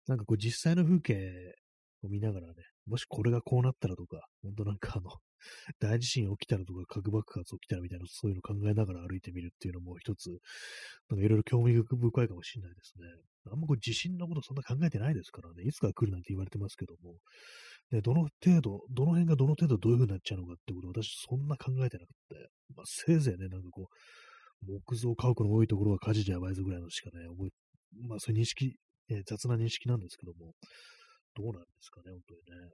[0.07, 1.55] なんかこう実際の風景
[2.03, 2.53] を見ながらね、
[2.87, 5.11] もしこれがこうなったらとか、本当なんかあの、
[5.79, 10.29] 大地震起きたらとか、核爆発起きたらみたいな、そういうの考えながら歩いてみるっていうのも一つ、
[11.09, 13.07] なんかいろいろ興味深いかもしれないですね。
[13.51, 17.15] あんまこう地震のことそんな考えてないですからね、いつか来るなんて言われてますけども、
[17.91, 23.95] ね、どの程度、どの辺がどの程度どういう風になっちゃうのかってことを私そんな考えてなくて、まあ、せいぜいね、なんかこう、
[24.65, 28.75] 木造家屋の多いところは火事じゃやばいぞぐらいのしかね、覚え、まあそういう認識、
[29.09, 30.53] え雑な認識なんですけども、
[31.35, 32.69] どうなんですかね、本当にね。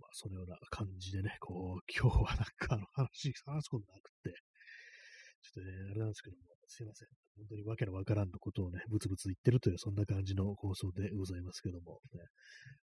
[0.00, 4.34] まあ、そのような感じでね、こう、今日はなんかあの話、話すことなくって、
[5.42, 6.42] ちょっとね、あれなんですけども、
[6.72, 7.08] すいません。
[7.36, 12.20] 本当にわけのわからんのことをね、ブツブツ言ってるという、そんな感じの放送でございますけども、ね、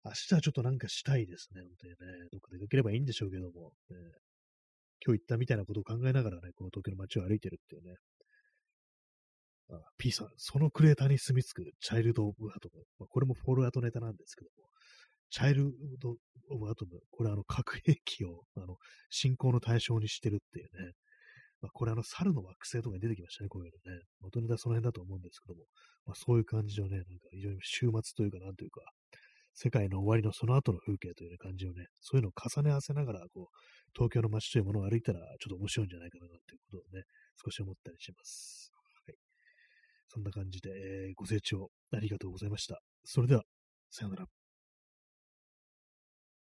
[0.05, 1.97] 明日はちょっとなんかしたいですね、本当にね。
[2.31, 3.97] どっか出かければいいんでしょうけども、ね、
[5.03, 7.95] 今日言ったみたいなことを考えながらね、この東京の街を歩いてるっていうね。
[9.71, 12.83] あ P さん、そのクレーターに住み着くチャイルド・オブ・アトム。
[12.99, 14.67] まあ、これもフォローアートネタなんですけども、
[15.29, 16.15] チャイルド・
[16.49, 18.77] オブ・アトム、これあの核兵器をあの
[19.09, 20.93] 信仰の対象にしてるっていうね、
[21.61, 24.01] まあ、これあの、猿の惑星とかに出てきましたね、こういうのね。
[24.21, 25.65] 元ネタその辺だと思うんですけども、
[26.05, 28.81] まあ、そういう感じのね、なんか非常に週末というか、なんというか、
[29.53, 33.55] 世界の終わりのその後の風景という、感じをね、そういうのを重ね合わせながら、こう、
[33.93, 37.03] 東京の街というものを歩いたら、ちょっと面白いんじゃないかな、ということをね、
[37.43, 38.71] 少し思ったりします。
[39.05, 39.15] はい。
[40.07, 42.79] そんな感じで、えー、ご清聴ありがとうございました。
[43.03, 43.43] それでは、
[43.89, 44.38] さよなら。